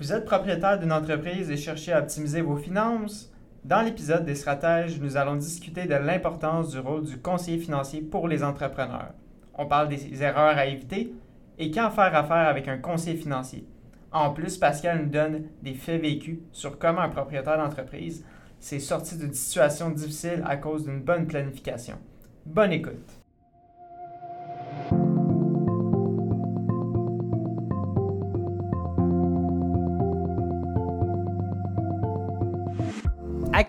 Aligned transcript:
Vous 0.00 0.14
êtes 0.14 0.24
propriétaire 0.24 0.78
d'une 0.78 0.92
entreprise 0.92 1.50
et 1.50 1.58
cherchez 1.58 1.92
à 1.92 2.00
optimiser 2.00 2.40
vos 2.40 2.56
finances? 2.56 3.30
Dans 3.64 3.82
l'épisode 3.82 4.24
des 4.24 4.34
stratèges, 4.34 4.98
nous 4.98 5.18
allons 5.18 5.36
discuter 5.36 5.84
de 5.84 5.94
l'importance 5.94 6.70
du 6.70 6.78
rôle 6.78 7.04
du 7.04 7.18
conseiller 7.18 7.58
financier 7.58 8.00
pour 8.00 8.26
les 8.26 8.42
entrepreneurs. 8.42 9.12
On 9.52 9.66
parle 9.66 9.90
des 9.90 10.22
erreurs 10.22 10.56
à 10.56 10.64
éviter 10.64 11.12
et 11.58 11.70
quand 11.70 11.90
faire 11.90 12.16
affaire 12.16 12.48
avec 12.48 12.66
un 12.66 12.78
conseiller 12.78 13.18
financier. 13.18 13.66
En 14.10 14.30
plus, 14.30 14.56
Pascal 14.56 15.02
nous 15.02 15.10
donne 15.10 15.42
des 15.62 15.74
faits 15.74 16.00
vécus 16.00 16.38
sur 16.50 16.78
comment 16.78 17.02
un 17.02 17.10
propriétaire 17.10 17.58
d'entreprise 17.58 18.24
s'est 18.58 18.80
sorti 18.80 19.18
d'une 19.18 19.34
situation 19.34 19.90
difficile 19.90 20.42
à 20.46 20.56
cause 20.56 20.84
d'une 20.84 21.02
bonne 21.02 21.26
planification. 21.26 21.98
Bonne 22.46 22.72
écoute! 22.72 23.19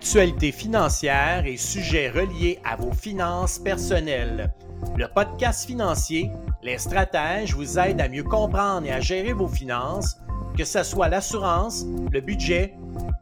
Actualité 0.02 0.52
financière 0.52 1.46
et 1.46 1.58
sujets 1.58 2.10
reliés 2.10 2.58
à 2.66 2.76
vos 2.76 2.92
finances 2.92 3.60
personnelles. 3.60 4.52
Le 4.98 5.06
podcast 5.08 5.68
financier 5.68 6.32
Les 6.64 6.80
Stratèges 6.80 7.54
vous 7.54 7.78
aide 7.78 8.02
à 8.02 8.10
mieux 8.10 8.24
comprendre 8.24 8.88
et 8.88 8.92
à 8.92 9.00
gérer 9.00 9.34
vos 9.34 9.48
finances, 9.48 10.18
que 10.58 10.66
ce 10.66 10.82
soit 10.82 11.08
l'assurance, 11.08 11.86
le 12.12 12.20
budget, 12.20 12.74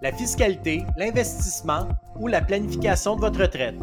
la 0.02 0.14
fiscalité, 0.14 0.86
l'investissement 0.96 1.90
ou 2.18 2.28
la 2.28 2.40
planification 2.40 3.18
de 3.18 3.22
votre 3.22 3.42
retraite. 3.42 3.76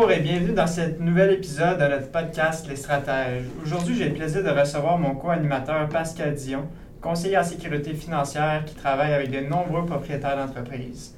Bonjour 0.00 0.16
et 0.16 0.20
bienvenue 0.20 0.54
dans 0.54 0.66
ce 0.66 0.98
nouvel 0.98 1.32
épisode 1.32 1.76
de 1.78 1.84
notre 1.84 2.10
podcast 2.10 2.66
Les 2.66 2.76
Stratèges. 2.76 3.44
Aujourd'hui, 3.62 3.94
j'ai 3.94 4.08
le 4.08 4.14
plaisir 4.14 4.42
de 4.42 4.48
recevoir 4.48 4.96
mon 4.96 5.14
co-animateur 5.14 5.90
Pascal 5.90 6.32
Dion, 6.32 6.66
conseiller 7.02 7.36
en 7.36 7.44
sécurité 7.44 7.92
financière 7.92 8.64
qui 8.64 8.74
travaille 8.74 9.12
avec 9.12 9.30
de 9.30 9.40
nombreux 9.40 9.84
propriétaires 9.84 10.38
d'entreprises. 10.38 11.14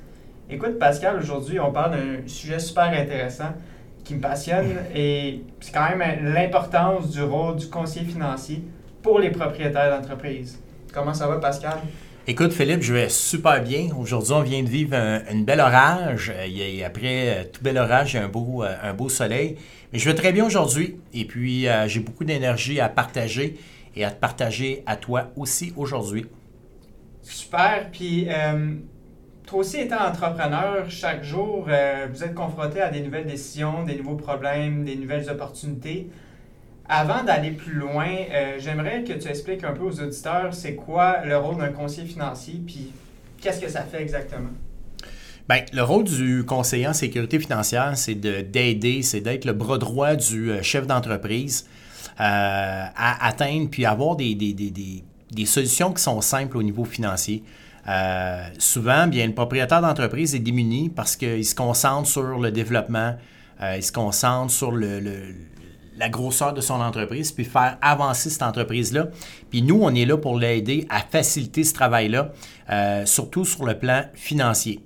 Écoute, 0.51 0.81
Pascal, 0.81 1.17
aujourd'hui, 1.17 1.61
on 1.61 1.71
parle 1.71 1.93
d'un 1.93 2.27
sujet 2.27 2.59
super 2.59 2.87
intéressant 2.87 3.53
qui 4.03 4.17
me 4.17 4.21
passionne 4.21 4.75
et 4.97 5.45
c'est 5.61 5.73
quand 5.73 5.97
même 5.97 6.35
l'importance 6.35 7.09
du 7.09 7.23
rôle 7.23 7.55
du 7.55 7.69
conseiller 7.69 8.07
financier 8.07 8.65
pour 9.01 9.21
les 9.21 9.31
propriétaires 9.31 9.97
d'entreprises. 9.97 10.59
Comment 10.93 11.15
ça 11.15 11.29
va, 11.29 11.37
Pascal? 11.37 11.79
Écoute, 12.29 12.53
Philippe, 12.53 12.83
je 12.83 12.95
vais 12.95 13.09
super 13.09 13.61
bien. 13.65 13.89
Aujourd'hui, 13.99 14.33
on 14.33 14.43
vient 14.43 14.63
de 14.63 14.69
vivre 14.69 14.95
un, 14.95 15.23
une 15.33 15.45
belle 15.45 15.59
orage. 15.59 16.33
Euh, 16.33 16.87
après 16.87 17.41
euh, 17.41 17.45
tout 17.53 17.65
bel 17.65 17.77
orage, 17.77 18.15
il 18.15 18.19
y 18.19 18.21
a 18.21 18.25
un 18.25 18.29
beau, 18.29 18.63
euh, 18.63 18.73
un 18.81 18.95
beau 18.95 19.09
soleil. 19.09 19.57
Mais 19.93 19.99
je 19.99 20.09
vais 20.09 20.15
très 20.15 20.31
bien 20.31 20.47
aujourd'hui. 20.47 21.01
Et 21.13 21.25
puis, 21.25 21.67
j'ai 21.87 21.99
beaucoup 21.99 22.23
d'énergie 22.23 22.79
à 22.79 22.89
partager 22.89 23.59
et 23.97 24.05
à 24.05 24.13
te 24.13 24.21
partager 24.21 24.85
à 24.87 24.95
toi 24.95 25.33
aussi 25.35 25.73
aujourd'hui. 25.77 26.27
Super. 27.23 27.91
Puis, 27.91 28.29
toi 29.45 29.59
aussi, 29.59 29.81
étant 29.81 30.07
entrepreneur, 30.07 30.89
chaque 30.89 31.25
jour, 31.25 31.67
vous 32.11 32.25
êtes 32.25 32.35
confronté 32.35 32.81
à 32.81 32.89
des 32.89 33.01
nouvelles 33.01 33.27
décisions, 33.27 33.83
des 33.83 33.97
nouveaux 33.97 34.17
problèmes, 34.17 34.85
des 34.85 34.97
nouvelles 34.97 35.29
opportunités. 35.29 36.09
Avant 36.95 37.25
d'aller 37.25 37.53
plus 37.53 37.73
loin, 37.73 38.07
euh, 38.07 38.59
j'aimerais 38.59 39.03
que 39.03 39.15
tu 39.15 39.27
expliques 39.27 39.65
un 39.65 39.73
peu 39.73 39.83
aux 39.83 39.99
auditeurs 39.99 40.53
c'est 40.53 40.75
quoi 40.75 41.25
le 41.25 41.39
rôle 41.39 41.57
d'un 41.57 41.71
conseiller 41.71 42.07
financier, 42.07 42.61
puis 42.67 42.93
qu'est-ce 43.41 43.63
que 43.63 43.71
ça 43.71 43.81
fait 43.81 44.03
exactement? 44.03 44.51
Bien, 45.49 45.65
le 45.73 45.83
rôle 45.85 46.05
du 46.05 46.45
conseiller 46.45 46.87
en 46.87 46.93
sécurité 46.93 47.39
financière, 47.39 47.97
c'est 47.97 48.15
d'aider, 48.15 49.01
c'est 49.01 49.23
d'être 49.23 49.47
le 49.47 49.55
bras 49.55 49.79
droit 49.79 50.17
du 50.17 50.51
euh, 50.51 50.63
chef 50.63 50.87
d'entreprise 50.87 51.67
euh, 52.21 52.85
à 52.95 53.27
atteindre 53.27 53.71
puis 53.71 53.87
avoir 53.87 54.15
des, 54.17 54.35
des, 54.35 54.53
des, 54.53 55.03
des, 55.31 55.47
solutions 55.47 55.95
qui 55.95 56.03
sont 56.03 56.21
simples 56.21 56.59
au 56.59 56.63
niveau 56.63 56.85
financier. 56.85 57.43
souvent, 58.59 59.07
bien, 59.07 59.27
le 59.27 59.33
propriétaire 59.33 59.81
d'entreprise 59.81 60.35
est 60.35 60.41
démuni 60.41 60.91
parce 60.91 61.17
qu'il 61.17 61.47
se 61.47 61.55
concentre 61.55 62.07
sur 62.07 62.39
le 62.39 62.51
développement, 62.51 63.17
il 63.63 63.83
se 63.83 63.93
concentre 63.93 64.53
sur 64.53 64.73
le 64.73 65.01
la 65.97 66.09
grosseur 66.09 66.55
de 66.55 66.61
son 66.61 66.81
entreprise, 66.81 67.33
puis 67.33 67.45
faire 67.45 67.79
avancer 67.81 68.31
cette 68.31 68.43
entreprise-là. 68.43 69.09
Puis 69.51 69.63
nous, 69.63 69.81
on 69.83 69.95
est 69.95 70.05
là 70.05 70.17
pour 70.17 70.39
l'aider 70.39 70.87
à 70.89 71.01
faciliter 71.01 71.65
ce 71.65 71.75
travail-là, 71.75 72.33
euh, 72.71 73.07
surtout 73.07 73.45
sur 73.45 73.65
le 73.65 73.79
plan 73.79 74.03
financier. 74.15 74.81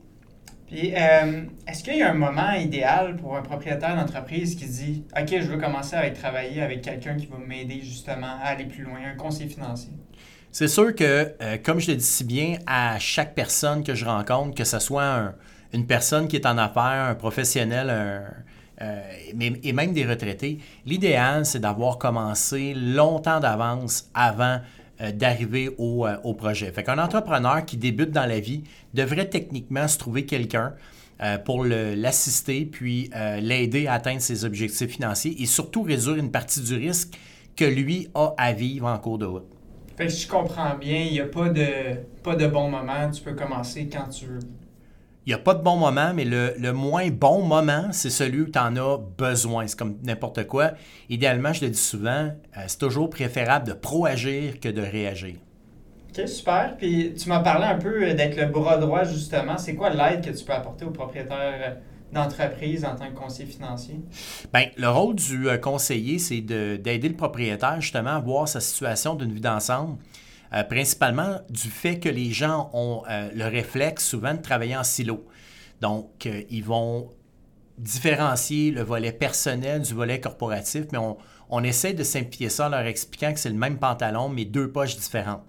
Puis, 0.67 0.93
euh, 0.97 1.43
est-ce 1.69 1.85
qu'il 1.85 1.97
y 1.97 2.03
a 2.03 2.11
un 2.11 2.15
moment 2.15 2.53
idéal 2.53 3.17
pour 3.17 3.37
un 3.37 3.43
propriétaire 3.43 3.95
d'entreprise 3.95 4.57
qui 4.57 4.67
dit 4.67 5.05
OK, 5.17 5.29
je 5.31 5.47
veux 5.47 5.59
commencer 5.59 5.95
à 5.95 6.11
travailler 6.11 6.61
avec 6.61 6.83
quelqu'un 6.83 7.17
qui 7.17 7.27
va 7.27 7.39
m'aider 7.39 7.81
justement 7.83 8.39
à 8.43 8.49
aller 8.49 8.65
plus 8.65 8.83
loin, 8.83 8.99
un 9.13 9.17
conseiller 9.17 9.49
financier? 9.49 9.93
C'est 10.51 10.69
sûr 10.69 10.93
que, 10.95 11.35
euh, 11.41 11.59
comme 11.63 11.79
je 11.79 11.93
le 11.93 11.97
dis 11.97 12.05
si 12.05 12.25
bien, 12.25 12.59
à 12.67 12.99
chaque 12.99 13.35
personne 13.35 13.85
que 13.85 13.95
je 13.95 14.05
rencontre, 14.05 14.57
que 14.57 14.65
ce 14.65 14.81
soit 14.81 15.35
une 15.73 15.87
personne 15.87 16.27
qui 16.27 16.35
est 16.35 16.47
en 16.47 16.59
affaires, 16.59 17.07
un 17.11 17.15
professionnel, 17.15 17.91
un, 17.91 18.23
euh, 18.83 19.01
et 19.63 19.73
même 19.73 19.93
des 19.93 20.05
retraités, 20.05 20.59
l'idéal, 20.85 21.47
c'est 21.47 21.61
d'avoir 21.61 21.99
commencé 21.99 22.75
longtemps 22.75 23.41
d'avance 23.41 24.11
avant 24.15 24.61
euh, 25.01 25.13
d'arriver 25.13 25.71
au, 25.79 26.07
euh, 26.07 26.17
au, 26.25 26.35
projet. 26.35 26.71
Fait 26.73 26.83
qu'un 26.83 26.99
entrepreneur 26.99 27.65
qui 27.65 27.77
débute 27.77 28.11
dans 28.11 28.27
la 28.27 28.41
vie 28.41 28.65
devrait 28.95 29.29
techniquement 29.29 29.89
se 29.89 29.99
trouver 29.99 30.27
quelqu'un 30.27 30.75
pour 31.47 31.65
l'assister, 31.65 32.67
puis 32.67 33.11
l'aider 33.41 33.87
à 33.87 33.95
atteindre 33.95 34.21
ses 34.21 34.45
objectifs 34.45 34.91
financiers 34.91 35.35
et 35.41 35.47
surtout 35.47 35.81
réduire 35.81 36.17
une 36.17 36.31
partie 36.31 36.61
du 36.61 36.75
risque 36.75 37.19
que 37.57 37.65
lui 37.65 38.11
a 38.15 38.35
à 38.37 38.53
vivre 38.53 38.87
en 38.87 38.99
cours 38.99 39.17
de 39.17 39.25
route. 39.25 39.47
Fait 39.97 40.09
que 40.09 40.13
je 40.13 40.29
comprends 40.29 40.77
bien, 40.77 40.99
il 40.99 41.13
n'y 41.13 41.21
a 41.21 41.25
pas 41.25 41.49
de, 41.49 41.67
pas 42.23 42.37
de 42.37 42.47
bon 42.47 42.69
moment. 42.69 43.11
Tu 43.11 43.23
peux 43.23 43.33
commencer 43.33 43.89
quand 43.91 44.11
tu 44.11 44.27
veux 44.27 44.41
il 45.27 45.31
n'y 45.31 45.35
a 45.35 45.39
pas 45.39 45.55
de 45.55 45.63
bon 45.63 45.77
moment, 45.77 46.13
mais 46.15 46.25
le, 46.25 46.73
moins 46.73 47.11
bon 47.11 47.43
moment, 47.43 47.89
c'est 47.91 48.11
celui 48.11 48.43
où 48.43 48.47
tu 48.49 48.59
en 48.61 48.77
as 48.77 48.99
besoin. 49.19 49.67
C'est 49.67 49.77
comme 49.77 49.99
n'importe 50.05 50.47
quoi. 50.47 50.71
Idéalement, 51.09 51.53
je 51.53 51.65
le 51.65 51.71
dis 51.71 51.79
souvent, 51.79 52.31
euh, 52.31 52.61
c'est 52.69 52.79
toujours 52.79 53.11
préférable 53.11 53.67
de 53.67 53.73
pro-agir 53.73 54.61
que 54.61 54.69
de 54.69 54.81
réagir. 54.81 55.35
OK, 56.17 56.29
super. 56.29 56.77
Puis 56.79 57.15
tu 57.15 57.29
m'as 57.29 57.41
parlé 57.41 57.65
un 57.65 57.75
peu 57.75 58.15
d'être 58.15 58.37
le 58.37 58.47
bras 58.47 58.79
droit, 58.79 59.03
justement. 59.03 59.59
C'est 59.59 59.75
quoi 59.75 59.91
l'aide 59.91 60.25
que 60.25 60.31
tu 60.31 60.45
peux 60.45 60.53
apporter 60.53 60.85
aux 60.85 60.93
propriétaires 60.93 61.79
d'entreprise 62.13 62.85
en 62.85 62.95
tant 62.95 63.09
que 63.09 63.19
conseiller 63.19 63.51
financier? 63.51 63.99
Bien, 64.55 64.69
le 64.77 64.89
rôle 64.89 65.17
du 65.17 65.49
euh, 65.49 65.59
conseiller, 65.59 66.21
c'est 66.21 66.41
d'aider 66.41 67.09
le 67.09 67.17
propriétaire 67.17 67.81
justement 67.81 68.11
à 68.11 68.21
voir 68.21 68.47
sa 68.47 68.61
situation 68.61 69.17
d'une 69.17 69.33
vie 69.33 69.41
d'ensemble. 69.41 69.97
Euh, 70.53 70.63
principalement 70.63 71.41
du 71.51 71.69
fait 71.69 71.99
que 71.99 72.09
les 72.09 72.31
gens 72.31 72.71
ont 72.73 73.03
euh, 73.11 73.29
le 73.35 73.47
réflexe 73.47 74.07
souvent 74.07 74.35
de 74.35 74.41
travailler 74.41 74.77
en 74.77 74.85
silo. 74.85 75.27
Donc, 75.81 76.27
euh, 76.27 76.43
ils 76.51 76.63
vont 76.63 77.11
différencier 77.79 78.71
le 78.71 78.83
volet 78.83 79.13
personnel 79.13 79.83
du 79.83 79.93
volet 79.93 80.21
corporatif, 80.21 80.85
mais 80.93 80.99
on, 80.99 81.17
on 81.51 81.65
essaie 81.65 81.95
de 81.95 82.05
simplifier 82.05 82.49
ça 82.49 82.67
en 82.67 82.69
leur 82.71 82.87
expliquant 82.87 83.33
que 83.33 83.41
c'est 83.41 83.51
le 83.51 83.57
même 83.57 83.79
pantalon, 83.79 84.29
mais 84.29 84.45
deux 84.45 84.71
poches 84.71 84.97
différentes. 84.97 85.43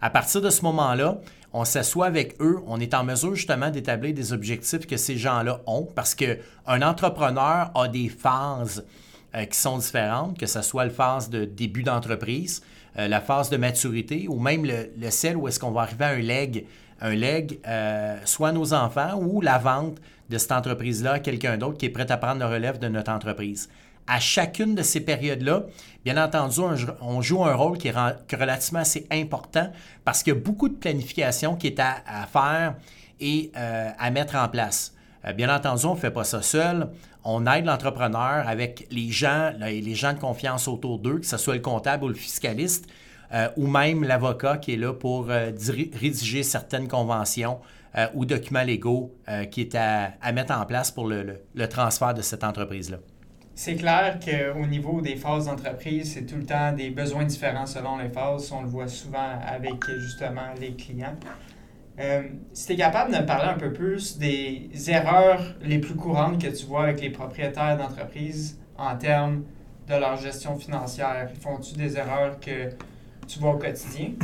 À 0.00 0.10
partir 0.10 0.40
de 0.40 0.50
ce 0.50 0.62
moment-là, 0.62 1.18
on 1.52 1.64
s'assoit 1.64 2.06
avec 2.06 2.36
eux, 2.40 2.58
on 2.66 2.80
est 2.80 2.94
en 2.94 3.04
mesure 3.04 3.34
justement 3.34 3.70
d'établir 3.70 4.14
des 4.14 4.32
objectifs 4.32 4.86
que 4.86 4.96
ces 4.96 5.16
gens-là 5.16 5.60
ont, 5.66 5.84
parce 5.94 6.14
qu'un 6.14 6.82
entrepreneur 6.82 7.70
a 7.74 7.88
des 7.88 8.08
phases 8.08 8.84
qui 9.32 9.58
sont 9.58 9.78
différentes, 9.78 10.38
que 10.38 10.46
ce 10.46 10.62
soit 10.62 10.84
la 10.84 10.90
phase 10.90 11.30
de 11.30 11.44
début 11.44 11.82
d'entreprise, 11.82 12.62
euh, 12.98 13.06
la 13.06 13.20
phase 13.20 13.50
de 13.50 13.56
maturité 13.56 14.26
ou 14.28 14.40
même 14.40 14.64
le, 14.64 14.90
le 14.98 15.10
celle 15.10 15.36
où 15.36 15.46
est-ce 15.46 15.60
qu'on 15.60 15.70
va 15.70 15.82
arriver 15.82 16.04
à 16.04 16.08
un 16.08 16.18
leg, 16.18 16.66
un 17.00 17.14
leg, 17.14 17.60
euh, 17.66 18.16
soit 18.24 18.52
nos 18.52 18.74
enfants 18.74 19.20
ou 19.20 19.40
la 19.40 19.58
vente 19.58 19.98
de 20.30 20.38
cette 20.38 20.52
entreprise-là 20.52 21.12
à 21.12 21.18
quelqu'un 21.20 21.56
d'autre 21.56 21.78
qui 21.78 21.86
est 21.86 21.90
prêt 21.90 22.10
à 22.10 22.16
prendre 22.16 22.40
le 22.40 22.46
relève 22.46 22.78
de 22.78 22.88
notre 22.88 23.12
entreprise. 23.12 23.68
À 24.06 24.20
chacune 24.20 24.74
de 24.74 24.82
ces 24.82 25.00
périodes-là, 25.00 25.64
bien 26.04 26.22
entendu, 26.22 26.60
on, 27.00 27.20
joue 27.20 27.44
un 27.44 27.54
rôle 27.54 27.76
qui 27.76 27.88
est, 27.88 27.94
relativement 28.34 28.80
assez 28.80 29.06
important 29.12 29.70
parce 30.04 30.22
qu'il 30.22 30.32
y 30.32 30.36
a 30.36 30.40
beaucoup 30.40 30.68
de 30.68 30.74
planification 30.74 31.56
qui 31.56 31.68
est 31.68 31.78
à, 31.78 32.26
faire 32.32 32.74
et 33.20 33.52
euh, 33.56 33.90
à 33.98 34.10
mettre 34.10 34.36
en 34.36 34.48
place. 34.48 34.94
Bien 35.34 35.54
entendu, 35.54 35.86
on 35.86 35.94
ne 35.94 36.00
fait 36.00 36.10
pas 36.10 36.24
ça 36.24 36.42
seul 36.42 36.88
on 37.24 37.46
aide 37.46 37.66
l'entrepreneur 37.66 38.48
avec 38.48 38.86
les 38.90 39.10
gens, 39.10 39.52
les 39.60 39.94
gens 39.94 40.14
de 40.14 40.18
confiance 40.18 40.66
autour 40.66 40.98
d'eux, 40.98 41.18
que 41.18 41.26
ce 41.26 41.36
soit 41.36 41.54
le 41.54 41.60
comptable 41.60 42.04
ou 42.04 42.08
le 42.08 42.14
fiscaliste, 42.14 42.86
euh, 43.34 43.48
ou 43.58 43.66
même 43.66 44.02
l'avocat 44.02 44.56
qui 44.56 44.72
est 44.72 44.76
là 44.76 44.94
pour 44.94 45.26
euh, 45.28 45.50
rédiger 46.00 46.42
certaines 46.42 46.88
conventions 46.88 47.58
euh, 47.96 48.06
ou 48.14 48.24
documents 48.24 48.62
légaux 48.62 49.14
qui 49.50 49.60
est 49.60 49.74
à, 49.74 50.32
mettre 50.32 50.54
en 50.54 50.64
place 50.64 50.90
pour 50.90 51.06
le, 51.06 51.42
transfert 51.68 52.14
de 52.14 52.22
cette 52.22 52.44
entreprise-là. 52.44 52.96
C'est 53.54 53.74
clair 53.74 54.18
qu'au 54.24 54.66
niveau 54.66 55.00
des 55.02 55.16
phases 55.16 55.46
d'entreprise, 55.46 56.14
c'est 56.14 56.24
tout 56.24 56.36
le 56.36 56.46
temps 56.46 56.72
des 56.72 56.90
besoins 56.90 57.24
différents 57.24 57.66
selon 57.66 57.98
les 57.98 58.08
phases. 58.08 58.52
On 58.52 58.62
le 58.62 58.68
voit 58.68 58.88
souvent 58.88 59.38
avec 59.44 59.84
justement 59.98 60.54
les 60.60 60.74
clients. 60.74 61.16
Euh, 61.98 62.22
si 62.52 62.66
tu 62.66 62.72
es 62.74 62.76
capable 62.76 63.12
de 63.12 63.18
me 63.18 63.26
parler 63.26 63.48
un 63.48 63.58
peu 63.58 63.72
plus 63.72 64.18
des 64.18 64.70
erreurs 64.86 65.42
les 65.62 65.78
plus 65.78 65.96
courantes 65.96 66.40
que 66.40 66.46
tu 66.46 66.66
vois 66.66 66.84
avec 66.84 67.00
les 67.00 67.10
propriétaires 67.10 67.76
d'entreprise 67.76 68.58
en 68.76 68.96
termes 68.96 69.42
de 69.88 69.94
leur 69.94 70.16
gestion 70.16 70.56
financière, 70.56 71.28
font-tu 71.40 71.74
des 71.74 71.96
erreurs 71.96 72.38
que 72.38 72.70
tu 73.26 73.38
vois 73.40 73.54
au 73.54 73.58
quotidien? 73.58 74.10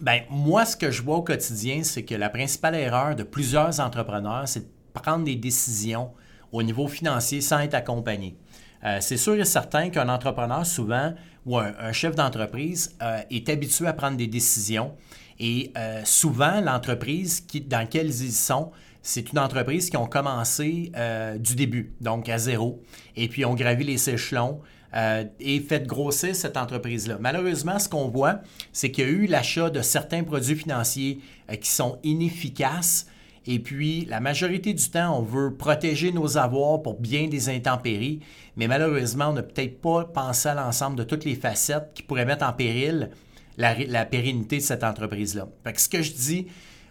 Ben, 0.00 0.20
moi, 0.30 0.64
ce 0.64 0.76
que 0.76 0.92
je 0.92 1.02
vois 1.02 1.16
au 1.16 1.22
quotidien, 1.22 1.82
c'est 1.82 2.04
que 2.04 2.14
la 2.14 2.30
principale 2.30 2.76
erreur 2.76 3.16
de 3.16 3.24
plusieurs 3.24 3.80
entrepreneurs, 3.80 4.46
c'est 4.46 4.60
de 4.60 4.68
prendre 4.92 5.24
des 5.24 5.34
décisions 5.34 6.12
au 6.52 6.62
niveau 6.62 6.86
financier 6.86 7.40
sans 7.40 7.58
être 7.58 7.74
accompagné. 7.74 8.36
Euh, 8.84 8.98
c'est 9.00 9.16
sûr 9.16 9.34
et 9.34 9.44
certain 9.44 9.90
qu'un 9.90 10.08
entrepreneur, 10.08 10.64
souvent, 10.64 11.14
ou 11.46 11.58
un, 11.58 11.92
chef 11.92 12.14
d'entreprise, 12.14 12.94
euh, 13.02 13.22
est 13.28 13.48
habitué 13.48 13.88
à 13.88 13.92
prendre 13.92 14.16
des 14.16 14.28
décisions. 14.28 14.94
Et 15.40 15.72
euh, 15.76 16.02
souvent, 16.04 16.60
l'entreprise 16.60 17.46
dans 17.66 17.78
laquelle 17.78 18.08
ils 18.08 18.32
sont, 18.32 18.72
c'est 19.02 19.32
une 19.32 19.38
entreprise 19.38 19.90
qui 19.90 19.96
ont 19.96 20.06
commencé 20.06 20.92
du 21.38 21.54
début, 21.54 21.94
donc 22.00 22.28
à 22.28 22.36
zéro, 22.36 22.82
et 23.16 23.28
puis 23.28 23.44
ont 23.44 23.54
gravi 23.54 23.84
les 23.84 24.10
échelons. 24.10 24.60
Euh, 24.96 25.24
et 25.38 25.60
fait 25.60 25.86
grossir 25.86 26.34
cette 26.34 26.56
entreprise-là. 26.56 27.18
Malheureusement, 27.20 27.78
ce 27.78 27.90
qu'on 27.90 28.08
voit, 28.08 28.40
c'est 28.72 28.90
qu'il 28.90 29.04
y 29.04 29.06
a 29.06 29.10
eu 29.10 29.26
l'achat 29.26 29.68
de 29.68 29.82
certains 29.82 30.24
produits 30.24 30.56
financiers 30.56 31.20
euh, 31.50 31.56
qui 31.56 31.68
sont 31.68 31.98
inefficaces. 32.04 33.06
Et 33.46 33.58
puis, 33.58 34.06
la 34.06 34.20
majorité 34.20 34.72
du 34.72 34.88
temps, 34.88 35.18
on 35.18 35.22
veut 35.22 35.54
protéger 35.54 36.10
nos 36.10 36.38
avoirs 36.38 36.80
pour 36.80 36.98
bien 36.98 37.28
des 37.28 37.50
intempéries, 37.50 38.20
mais 38.56 38.66
malheureusement, 38.66 39.28
on 39.28 39.32
n'a 39.34 39.42
peut-être 39.42 39.78
pas 39.80 40.04
pensé 40.04 40.48
à 40.48 40.54
l'ensemble 40.54 40.96
de 40.96 41.04
toutes 41.04 41.26
les 41.26 41.34
facettes 41.34 41.90
qui 41.94 42.02
pourraient 42.02 42.26
mettre 42.26 42.46
en 42.46 42.52
péril 42.54 43.10
la, 43.58 44.04
pérennité 44.04 44.56
de 44.58 44.62
cette 44.62 44.84
entreprise-là. 44.84 45.48
ce 45.76 45.88
que 45.88 46.02
je 46.02 46.12
dis, 46.12 46.46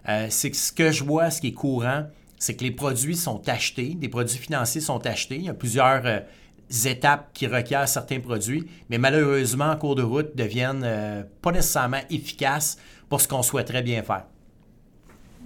euh, 0.08 0.28
c'est 0.30 0.52
que 0.52 0.58
ce 0.58 0.72
que 0.72 0.92
je 0.92 1.04
vois, 1.04 1.32
ce 1.32 1.42
qui 1.42 1.48
est 1.48 1.54
courant, 1.54 2.06
c'est 2.38 2.56
que 2.56 2.64
les 2.64 2.72
produits 2.72 3.16
sont 3.16 3.48
achetés, 3.50 3.96
des 3.96 4.10
produits 4.10 4.38
financiers 4.38 4.82
sont 4.82 5.06
achetés. 5.08 5.38
Il 5.38 5.46
y 5.46 5.50
a 5.50 5.54
plusieurs 5.54 6.24
étapes 6.86 7.30
qui 7.34 7.48
requièrent 7.48 7.90
certains 7.90 8.20
produits, 8.20 8.68
mais 8.90 8.98
malheureusement, 8.98 9.72
en 9.72 9.76
cours 9.76 9.96
de 9.96 10.04
route, 10.04 10.36
deviennent 10.36 10.84
euh, 10.84 11.24
pas 11.42 11.52
nécessairement 11.52 12.02
efficaces 12.10 12.78
pour 13.10 13.22
ce 13.22 13.28
qu'on 13.28 13.42
souhaiterait 13.42 13.82
bien 13.82 14.04
faire. 14.04 14.26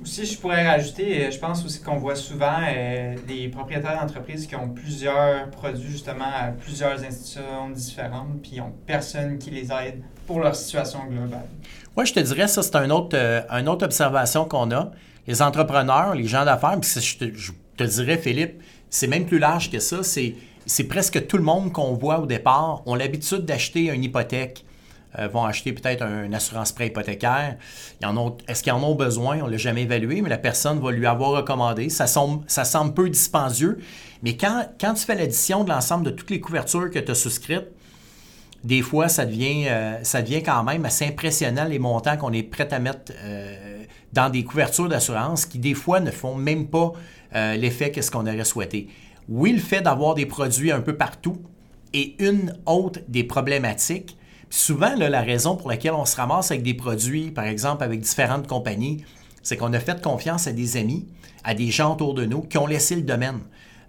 Aussi, 0.02 0.26
je 0.26 0.38
pourrais 0.38 0.68
rajouter, 0.68 1.26
euh, 1.26 1.32
je 1.32 1.38
pense 1.38 1.64
aussi 1.64 1.80
qu'on 1.82 1.98
voit 1.98 2.16
souvent 2.16 2.58
euh, 2.68 3.16
des 3.28 3.50
propriétaires 3.50 4.00
d'entreprises 4.02 4.48
qui 4.48 4.56
ont 4.56 4.70
plusieurs 4.70 5.50
produits 5.52 5.92
justement 5.92 6.26
à 6.26 6.48
plusieurs 6.48 7.04
institutions 7.04 7.70
différentes, 7.70 8.42
puis 8.42 8.54
ils 8.54 8.60
n'ont 8.60 8.74
personne 8.88 9.38
qui 9.38 9.52
les 9.52 9.72
aide 9.72 10.02
pour 10.26 10.40
leur 10.40 10.56
situation 10.56 11.00
globale. 11.08 11.46
Oui, 11.96 12.06
je 12.06 12.14
te 12.14 12.20
dirais, 12.20 12.48
ça, 12.48 12.64
c'est 12.64 12.76
autre, 12.90 13.16
une 13.50 13.70
autre 13.70 13.86
observation 13.86 14.46
qu'on 14.46 14.72
a. 14.72 14.92
Les 15.28 15.42
entrepreneurs, 15.42 16.16
les 16.16 16.28
gens 16.28 16.46
d'affaires, 16.46 16.80
puis 16.80 16.90
je 17.00 17.18
te, 17.18 17.26
je 17.36 17.52
dirais, 17.86 18.18
Philippe, 18.18 18.62
c'est 18.90 19.08
même 19.08 19.26
plus 19.26 19.40
large 19.40 19.70
que 19.70 19.80
ça, 19.80 20.04
c'est 20.04 20.84
presque 20.86 21.28
tout 21.28 21.38
le 21.38 21.44
monde 21.44 21.72
qu'on 21.72 21.94
voit 21.94 22.20
au 22.20 22.26
départ 22.26 22.82
ont 22.88 22.96
l'habitude 22.96 23.46
d'acheter 23.46 23.92
une 23.92 24.04
hypothèque. 24.04 24.66
Euh, 25.20 25.28
vont 25.28 25.44
acheter 25.44 25.74
peut-être 25.74 26.04
une 26.04 26.34
assurance 26.34 26.72
prêt 26.72 26.88
hypothécaire. 26.88 27.58
Est-ce 28.48 28.64
qu'ils 28.64 28.72
en 28.72 28.84
ont 28.84 28.96
besoin? 28.96 29.40
On 29.42 29.48
ne 29.48 29.52
l'a 29.52 29.58
jamais 29.58 29.82
évalué, 29.84 30.22
mais 30.22 30.30
la 30.30 30.38
personne 30.38 30.80
va 30.80 30.92
lui 30.92 31.06
avoir 31.06 31.32
recommandé. 31.32 31.90
Ça 31.90 32.08
semble, 32.08 32.46
ça 32.48 32.64
semble 32.64 32.94
peu 32.94 33.10
dispendieux, 33.10 33.80
mais 34.24 34.38
quand, 34.38 34.66
quand 34.80 34.94
tu 34.94 35.04
fais 35.04 35.16
l'addition 35.16 35.66
de 35.66 35.70
l'ensemble 35.70 36.06
de 36.06 36.12
toutes 36.12 36.30
les 36.30 36.40
couvertures 36.40 36.90
que 36.90 37.00
tu 37.00 37.12
as 37.12 37.16
souscrites, 37.16 37.68
des 38.64 38.82
fois, 38.82 39.10
ça 39.10 39.26
devient, 39.26 39.68
euh, 39.68 40.02
ça 40.04 40.22
devient 40.22 40.44
quand 40.44 40.64
même 40.64 40.86
assez 40.86 41.06
impressionnant 41.06 41.66
les 41.66 41.80
montants 41.80 42.16
qu'on 42.16 42.32
est 42.32 42.44
prêt 42.44 42.72
à 42.72 42.80
mettre 42.80 43.12
euh, 43.22 43.84
dans 44.14 44.30
des 44.30 44.46
couvertures 44.46 44.88
d'assurance 44.88 45.46
qui, 45.46 45.60
des 45.60 45.74
fois, 45.74 46.00
ne 46.00 46.12
font 46.12 46.36
même 46.36 46.68
pas 46.68 46.94
l'effet 47.34 47.92
que 47.92 48.02
ce 48.02 48.12
qu'on 48.12 48.28
aurait 48.28 48.44
souhaité. 48.44 48.90
Oui, 49.30 49.54
le 49.54 49.60
fait 49.60 49.80
d'avoir 49.80 50.16
des 50.16 50.26
produits 50.26 50.70
un 50.70 50.82
peu 50.82 50.98
partout 50.98 51.42
est 51.94 52.20
une 52.20 52.54
autre 52.66 53.00
des 53.08 53.24
problématiques. 53.24 54.18
Souvent, 54.52 54.94
la 54.96 55.22
raison 55.22 55.56
pour 55.56 55.70
laquelle 55.70 55.94
on 55.94 56.06
se 56.06 56.16
ramasse 56.16 56.52
avec 56.52 56.62
des 56.62 56.76
produits, 56.76 57.32
par 57.32 57.46
exemple 57.46 57.84
avec 57.84 58.02
différentes 58.02 58.48
compagnies, 58.48 59.04
c'est 59.42 59.58
qu'on 59.58 59.74
a 59.74 59.80
fait 59.80 60.02
confiance 60.02 60.46
à 60.46 60.52
des 60.52 60.78
amis, 60.78 61.08
à 61.44 61.56
des 61.56 61.72
gens 61.72 61.94
autour 61.94 62.14
de 62.14 62.26
nous 62.26 62.42
qui 62.42 62.58
ont 62.58 62.68
laissé 62.68 62.96
le 62.96 63.02
domaine. 63.02 63.40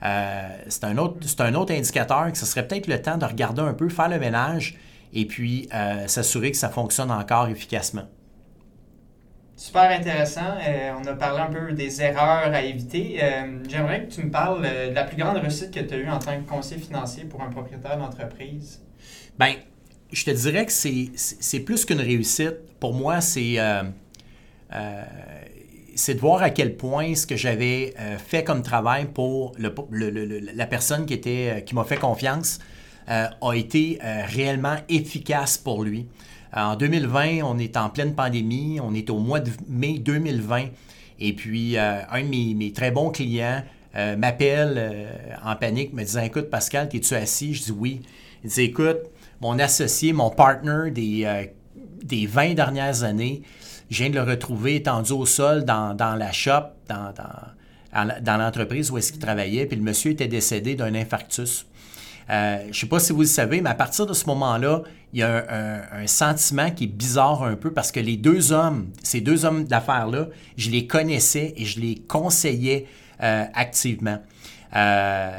Euh, 0.03 0.49
c'est 0.69 0.85
un, 0.85 0.97
autre, 0.99 1.19
un 1.41 1.55
autre 1.55 1.73
indicateur 1.73 2.33
que 2.33 2.39
ce 2.39 2.47
serait 2.47 2.67
peut-être 2.67 2.87
le 2.87 3.01
temps 3.01 3.19
de 3.19 3.25
regarder 3.25 3.61
un 3.61 3.75
peu, 3.75 3.89
faire 3.89 4.09
le 4.09 4.19
ménage 4.19 4.77
et 5.13 5.27
puis 5.27 5.69
euh, 5.75 6.07
s'assurer 6.07 6.51
que 6.51 6.57
ça 6.57 6.71
fonctionne 6.71 7.11
encore 7.11 7.49
efficacement. 7.49 8.05
Super 9.55 9.91
intéressant. 9.91 10.57
Euh, 10.67 10.93
on 11.01 11.07
a 11.07 11.13
parlé 11.13 11.41
un 11.41 11.51
peu 11.51 11.73
des 11.73 12.03
erreurs 12.03 12.53
à 12.53 12.63
éviter. 12.63 13.21
J'aimerais 13.69 14.07
que 14.07 14.13
tu 14.13 14.25
me 14.25 14.31
parles 14.31 14.63
de 14.63 14.95
la 14.95 15.05
plus 15.05 15.17
grande 15.17 15.37
réussite 15.37 15.71
que 15.71 15.81
tu 15.81 15.95
as 15.95 15.99
eue 15.99 16.09
en 16.09 16.19
tant 16.19 16.37
que 16.37 16.49
conseiller 16.49 16.81
financier 16.81 17.25
pour 17.25 17.43
un 17.43 17.51
propriétaire 17.51 17.97
d'entreprise. 17.97 18.81
Bien, 19.39 19.55
je 20.13 20.25
te 20.25 20.31
dirais 20.31 20.67
que 20.67 20.73
c'est 20.73 21.61
plus 21.61 21.85
qu'une 21.85 22.01
réussite. 22.01 22.57
Pour 22.81 22.95
moi, 22.95 23.21
c'est 23.21 23.59
c'est 25.95 26.15
de 26.15 26.21
voir 26.21 26.43
à 26.43 26.51
quel 26.51 26.77
point 26.77 27.15
ce 27.15 27.27
que 27.27 27.37
j'avais 27.37 27.95
fait 28.27 28.45
comme 28.45 28.63
travail 28.63 29.07
pour 29.13 29.53
la 29.59 30.67
personne 30.67 31.07
qui, 31.07 31.15
était, 31.15 31.63
qui 31.67 31.75
m'a 31.75 31.85
fait 31.85 31.99
confiance 31.99 32.59
a 33.07 33.53
été 33.55 33.99
réellement 34.03 34.77
efficace 34.89 35.59
pour 35.59 35.85
lui. 35.85 36.07
En 36.55 36.77
2020, 36.77 37.43
on 37.45 37.59
est 37.59 37.77
en 37.79 37.89
pleine 37.89 38.15
pandémie, 38.15 38.79
on 38.81 38.95
est 38.95 39.09
au 39.09 39.19
mois 39.19 39.41
de 39.41 39.51
mai 39.69 39.99
2020. 39.99 40.67
Et 41.19 41.33
puis, 41.33 41.79
euh, 41.79 42.01
un 42.11 42.23
de 42.23 42.55
mes, 42.55 42.73
très 42.73 42.91
bons 42.91 43.11
clients 43.11 43.63
euh, 43.97 44.17
m'appelle 44.17 44.75
euh, 44.77 45.11
en 45.45 45.57
panique, 45.57 45.95
me 45.95 46.03
disant 46.03 46.23
Écoute, 46.23 46.51
Pascal, 46.51 46.89
es-tu 46.93 47.15
assis 47.15 47.55
Je 47.55 47.65
dis 47.65 47.73
Oui. 47.73 48.03
Il 48.45 48.51
dit 48.51 48.63
Écoute, 48.63 48.99
mon 49.43 49.59
associé, 49.59 50.15
mon 50.15 50.31
partner 50.31 50.91
des, 50.91 51.51
des 52.03 52.27
20 52.27 52.55
dernières 52.55 53.03
années, 53.03 53.43
je 53.91 53.99
viens 53.99 54.11
de 54.11 54.15
le 54.15 54.23
retrouver 54.23 54.77
étendu 54.77 55.13
au 55.13 55.27
sol 55.27 55.65
dans, 55.65 55.95
la 55.99 56.33
shop, 56.33 56.71
dans, 56.89 57.13
dans 58.23 58.37
l'entreprise 58.39 58.91
où 58.91 58.97
est-ce 58.97 59.13
qu'il 59.13 59.21
travaillait, 59.21 59.67
puis 59.67 59.77
le 59.77 59.83
monsieur 59.83 60.13
était 60.13 60.29
décédé 60.29 60.75
d'un 60.75 60.95
infarctus. 60.95 61.67
Euh, 62.31 62.59
je 62.65 62.69
ne 62.69 62.73
sais 62.73 62.87
pas 62.87 62.99
si 62.99 63.13
vous 63.13 63.21
le 63.21 63.27
savez, 63.27 63.61
mais 63.61 63.71
à 63.71 63.75
partir 63.75 64.07
de 64.07 64.15
ce 64.15 64.27
moment-là, 64.27 64.83
il 65.13 65.21
y 65.21 65.23
a 65.23 65.45
un, 65.93 66.07
sentiment 66.07 66.71
qui 66.71 66.85
est 66.85 66.89
bizarre 66.89 67.43
un 67.43 67.57
peu 67.57 67.73
parce 67.73 67.93
que 67.93 68.01
les 68.01 68.17
deux 68.17 68.53
hommes, 68.53 68.89
ces 69.03 69.21
deux 69.21 69.45
hommes 69.45 69.65
d'affaires-là, 69.65 70.29
je 70.57 70.71
les 70.71 70.87
connaissais 70.87 71.53
et 71.57 71.65
je 71.65 71.81
les 71.81 71.97
conseillais 71.97 72.87
euh, 73.23 73.45
activement. 73.55 74.19
Euh, 74.75 75.31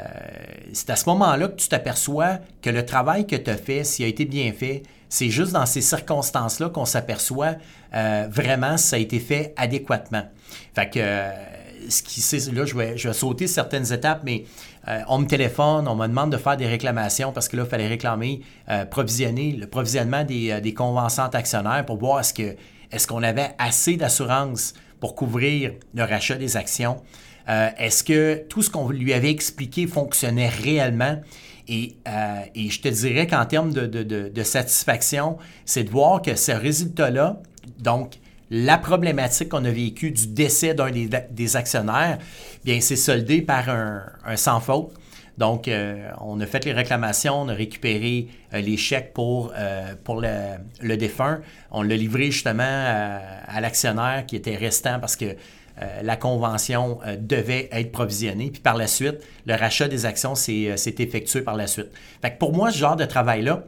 c'est 0.72 0.90
à 0.90 0.96
ce 0.96 1.08
moment-là 1.08 1.48
que 1.48 1.56
tu 1.56 1.68
t'aperçois 1.68 2.38
que 2.62 2.70
le 2.70 2.84
travail 2.86 3.26
que 3.26 3.36
tu 3.36 3.50
as 3.50 3.56
fait, 3.56 3.84
s'il 3.84 4.04
a 4.04 4.08
été 4.08 4.24
bien 4.24 4.52
fait, 4.52 4.82
c'est 5.08 5.30
juste 5.30 5.52
dans 5.52 5.66
ces 5.66 5.80
circonstances-là 5.80 6.70
qu'on 6.70 6.84
s'aperçoit 6.84 7.54
vraiment 7.92 8.76
si 8.76 8.88
ça 8.88 8.96
a 8.96 8.98
été 8.98 9.20
fait 9.20 9.54
adéquatement. 9.56 10.24
Fait 10.74 10.90
que 10.90 11.30
qui, 11.88 12.50
là, 12.52 12.64
je 12.64 12.76
vais, 12.76 13.12
sauter 13.12 13.46
certaines 13.46 13.92
étapes, 13.92 14.22
mais 14.24 14.44
euh, 14.88 15.00
on 15.08 15.18
me 15.18 15.26
téléphone, 15.26 15.88
on 15.88 15.94
me 15.94 16.06
demande 16.06 16.32
de 16.32 16.36
faire 16.36 16.56
des 16.56 16.66
réclamations 16.66 17.32
parce 17.32 17.48
que 17.48 17.56
là, 17.56 17.64
il 17.64 17.68
fallait 17.68 17.86
réclamer, 17.86 18.40
euh, 18.68 18.84
provisionner 18.84 19.52
le 19.52 19.66
provisionnement 19.66 20.24
des, 20.24 20.50
euh, 20.50 20.60
des 20.60 20.74
conventions 20.74 21.24
actionnaires 21.24 21.84
pour 21.84 21.98
voir 21.98 22.20
est-ce 22.20 22.34
est-ce 22.90 23.06
qu'on 23.06 23.22
avait 23.22 23.54
assez 23.58 23.96
d'assurance 23.96 24.74
pour 25.00 25.14
couvrir 25.14 25.72
le 25.94 26.04
rachat 26.04 26.36
des 26.36 26.56
actions. 26.56 27.02
Est-ce 27.46 28.02
que 28.02 28.42
tout 28.48 28.62
ce 28.62 28.70
qu'on 28.70 28.88
lui 28.88 29.12
avait 29.12 29.30
expliqué 29.30 29.86
fonctionnait 29.86 30.48
réellement? 30.48 31.20
Et, 31.68 31.96
et 32.54 32.70
je 32.70 32.80
te 32.80 32.88
dirais 32.88 33.26
qu'en 33.26 33.44
termes 33.46 33.72
de, 33.72 34.42
satisfaction, 34.42 35.38
c'est 35.64 35.84
de 35.84 35.90
voir 35.90 36.22
que 36.22 36.36
ce 36.36 36.52
résultat-là, 36.52 37.42
donc 37.78 38.18
la 38.50 38.78
problématique 38.78 39.48
qu'on 39.48 39.64
a 39.64 39.70
vécue 39.70 40.10
du 40.10 40.28
décès 40.28 40.74
d'un 40.74 40.90
des, 40.90 41.56
actionnaires, 41.56 42.18
bien, 42.64 42.80
c'est 42.80 42.96
soldé 42.96 43.42
par 43.42 43.68
un, 43.68 44.36
sans 44.36 44.60
faute. 44.60 44.92
Donc, 45.38 45.66
euh, 45.66 46.10
on 46.20 46.40
a 46.40 46.46
fait 46.46 46.64
les 46.64 46.72
réclamations, 46.72 47.40
on 47.40 47.48
a 47.48 47.54
récupéré 47.54 48.28
euh, 48.52 48.60
les 48.60 48.76
chèques 48.76 49.12
pour, 49.12 49.52
euh, 49.56 49.94
pour 50.04 50.20
le, 50.20 50.96
défunt. 50.96 51.40
On 51.72 51.82
l'a 51.82 51.96
livré 51.96 52.30
justement 52.30 52.62
à, 52.62 53.60
l'actionnaire 53.60 54.24
qui 54.26 54.36
était 54.36 54.54
restant 54.54 55.00
parce 55.00 55.16
que 55.16 55.34
la 56.02 56.16
convention 56.16 57.00
devait 57.18 57.68
être 57.72 57.90
provisionnée. 57.90 58.50
Puis 58.50 58.62
par 58.62 58.76
la 58.76 58.86
suite, 58.86 59.16
le 59.46 59.54
rachat 59.54 59.88
des 59.88 60.06
actions 60.06 60.34
s'est 60.34 60.74
effectué 60.98 61.42
par 61.42 61.56
la 61.56 61.66
suite. 61.66 61.90
Fait 62.22 62.32
que 62.32 62.38
pour 62.38 62.52
moi, 62.52 62.70
ce 62.70 62.78
genre 62.78 62.96
de 62.96 63.04
travail-là, 63.04 63.64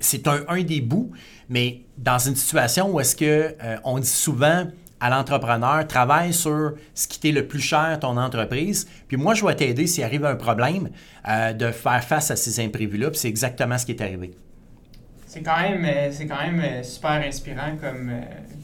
c'est 0.00 0.28
un, 0.28 0.62
des 0.62 0.80
bouts, 0.80 1.10
mais 1.48 1.80
dans 1.96 2.18
une 2.18 2.36
situation 2.36 2.90
où 2.92 3.00
est-ce 3.00 3.16
que 3.16 3.54
euh, 3.62 3.76
on 3.84 3.98
dit 3.98 4.06
souvent 4.06 4.66
à 5.00 5.10
l'entrepreneur, 5.10 5.86
travaille 5.86 6.32
sur 6.32 6.72
ce 6.94 7.06
qui 7.06 7.20
t'est 7.20 7.32
le 7.32 7.46
plus 7.46 7.60
cher, 7.60 7.98
ton 8.00 8.16
entreprise, 8.16 8.88
puis 9.06 9.16
moi, 9.16 9.34
je 9.34 9.44
vais 9.44 9.54
t'aider 9.54 9.86
s'il 9.86 10.04
arrive 10.04 10.24
un 10.24 10.34
problème 10.34 10.90
euh, 11.28 11.52
de 11.52 11.70
faire 11.70 12.02
face 12.02 12.30
à 12.30 12.36
ces 12.36 12.60
imprévus-là, 12.60 13.10
puis 13.10 13.20
c'est 13.20 13.28
exactement 13.28 13.78
ce 13.78 13.86
qui 13.86 13.92
est 13.92 14.02
arrivé. 14.02 14.32
C'est 15.26 15.42
quand 15.42 15.60
même, 15.60 15.84
euh, 15.84 16.10
quand 16.26 16.42
même 16.42 16.60
euh, 16.60 16.82
super 16.82 17.22
inspirant 17.24 17.76
comme, 17.80 18.12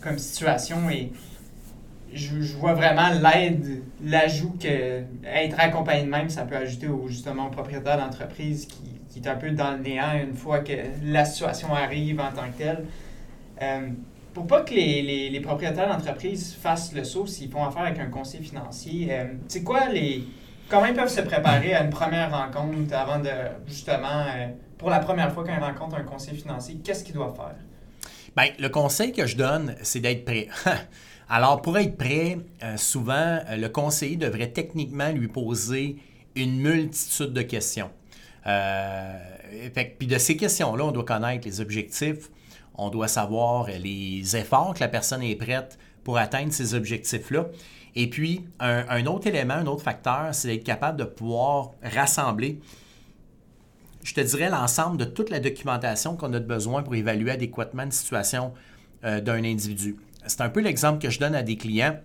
comme 0.03 0.19
situation 0.19 0.91
et 0.91 1.13
je, 2.14 2.56
vois 2.56 2.75
vraiment 2.75 3.09
l'aide, 3.11 3.83
l'ajout 4.04 4.56
que 4.61 5.02
être 5.25 5.56
accompagné 5.59 6.04
de 6.04 6.11
même, 6.11 6.30
ça 6.30 6.44
peut 6.44 6.56
ajouter 6.56 6.88
au, 6.88 7.09
justement 7.09 7.47
au 7.47 7.50
propriétaire 7.50 7.99
d'entreprise 7.99 8.66
qui, 8.66 8.80
est 9.16 9.28
un 9.28 9.37
peu 9.37 9.50
dans 9.52 9.73
le 9.73 9.78
néant 9.78 10.12
une 10.21 10.35
fois 10.35 10.59
que 10.59 10.73
la 11.04 11.25
situation 11.25 11.73
arrive 11.73 12.18
en 12.18 12.33
tant 12.33 12.50
que 12.50 12.59
telle 12.59 12.85
pour 14.35 14.47
pas 14.49 14.62
que 14.62 14.75
les, 14.75 15.40
propriétaires 15.40 15.88
d'entreprise 15.88 16.54
fassent 16.61 16.92
le 16.92 17.04
saut 17.04 17.26
s'ils 17.26 17.50
font 17.50 17.64
affaire 17.64 17.83
avec 17.83 18.00
un 18.00 18.11
conseiller 18.11 18.42
financier, 18.42 19.09
euh, 19.11 19.61
quoi 19.64 19.88
les. 19.88 20.25
Comment 20.68 20.87
ils 20.87 20.94
peuvent 20.94 21.09
se 21.09 21.21
préparer 21.21 21.75
à 21.75 21.85
une 21.85 21.90
première 21.90 22.30
rencontre 22.30 22.94
avant 22.94 23.18
de, 23.18 23.30
justement, 23.66 24.25
euh, 24.26 24.49
pour 24.78 24.90
la 24.90 24.99
première 24.99 25.33
fois 25.33 25.44
quand 25.44 25.54
ils 25.54 25.62
rencontrent 25.62 25.97
un 25.97 26.04
conseiller 26.04 26.38
financier, 26.38 26.78
qu'est-ce 26.83 27.04
qu'ils 27.04 27.14
doivent 27.14 27.37
faire? 27.37 27.54
Bien, 28.37 28.50
le 28.59 28.68
conseil 28.68 29.12
que 29.12 29.26
je 29.26 29.37
donne, 29.37 29.76
c'est 29.83 30.00
d'être 30.00 30.25
prêt. 30.25 30.49
Alors, 31.28 31.62
pour 31.62 31.78
être 31.78 31.97
prêt, 31.97 32.38
euh, 32.62 32.76
souvent, 32.76 33.38
le 33.50 33.69
conseiller 33.69 34.16
devrait 34.16 34.50
techniquement 34.50 35.11
lui 35.11 35.28
poser 35.28 35.97
une 36.37 36.59
multitude 36.61 37.33
de 37.33 37.43
questions. 37.43 37.90
puis 39.75 40.07
de 40.07 40.19
ces 40.19 40.37
questions-là, 40.37 40.85
on 40.85 40.93
doit 40.93 41.04
connaître 41.04 41.47
les 41.47 41.61
objectifs, 41.61 42.31
on 42.75 42.90
doit 42.90 43.09
savoir 43.09 43.69
les 43.69 44.37
efforts 44.37 44.75
que 44.75 44.81
la 44.81 44.88
personne 44.88 45.23
est 45.23 45.37
prête 45.37 45.78
pour 46.02 46.19
atteindre 46.19 46.52
ces 46.52 46.75
objectifs-là. 46.75 47.47
Et 47.97 48.11
puis, 48.11 48.45
un, 48.59 49.07
autre 49.07 49.26
élément, 49.26 49.54
un 49.54 49.66
autre 49.66 49.83
facteur, 49.83 50.28
c'est 50.33 50.49
d'être 50.49 50.64
capable 50.64 50.99
de 50.99 51.04
pouvoir 51.04 51.71
rassembler, 51.83 52.61
je 54.02 54.14
te 54.14 54.21
dirais, 54.21 54.50
l'ensemble 54.50 54.97
de 54.97 55.04
toute 55.04 55.31
la 55.31 55.40
documentation 55.40 56.16
qu'on 56.16 56.33
a 56.35 56.40
besoin 56.40 56.83
pour 56.83 56.95
évaluer 56.95 57.31
adéquatement 57.31 57.85
une 57.85 57.93
situation 57.93 58.52
euh, 59.04 59.21
d'un 59.21 59.45
individu. 59.45 59.97
C'est 60.26 60.40
un 60.40 60.49
peu 60.49 60.61
l'exemple 60.61 61.00
que 61.00 61.11
je 61.11 61.19
donne 61.19 61.35
à 61.35 61.43
des 61.43 61.57
clients. 61.57 61.99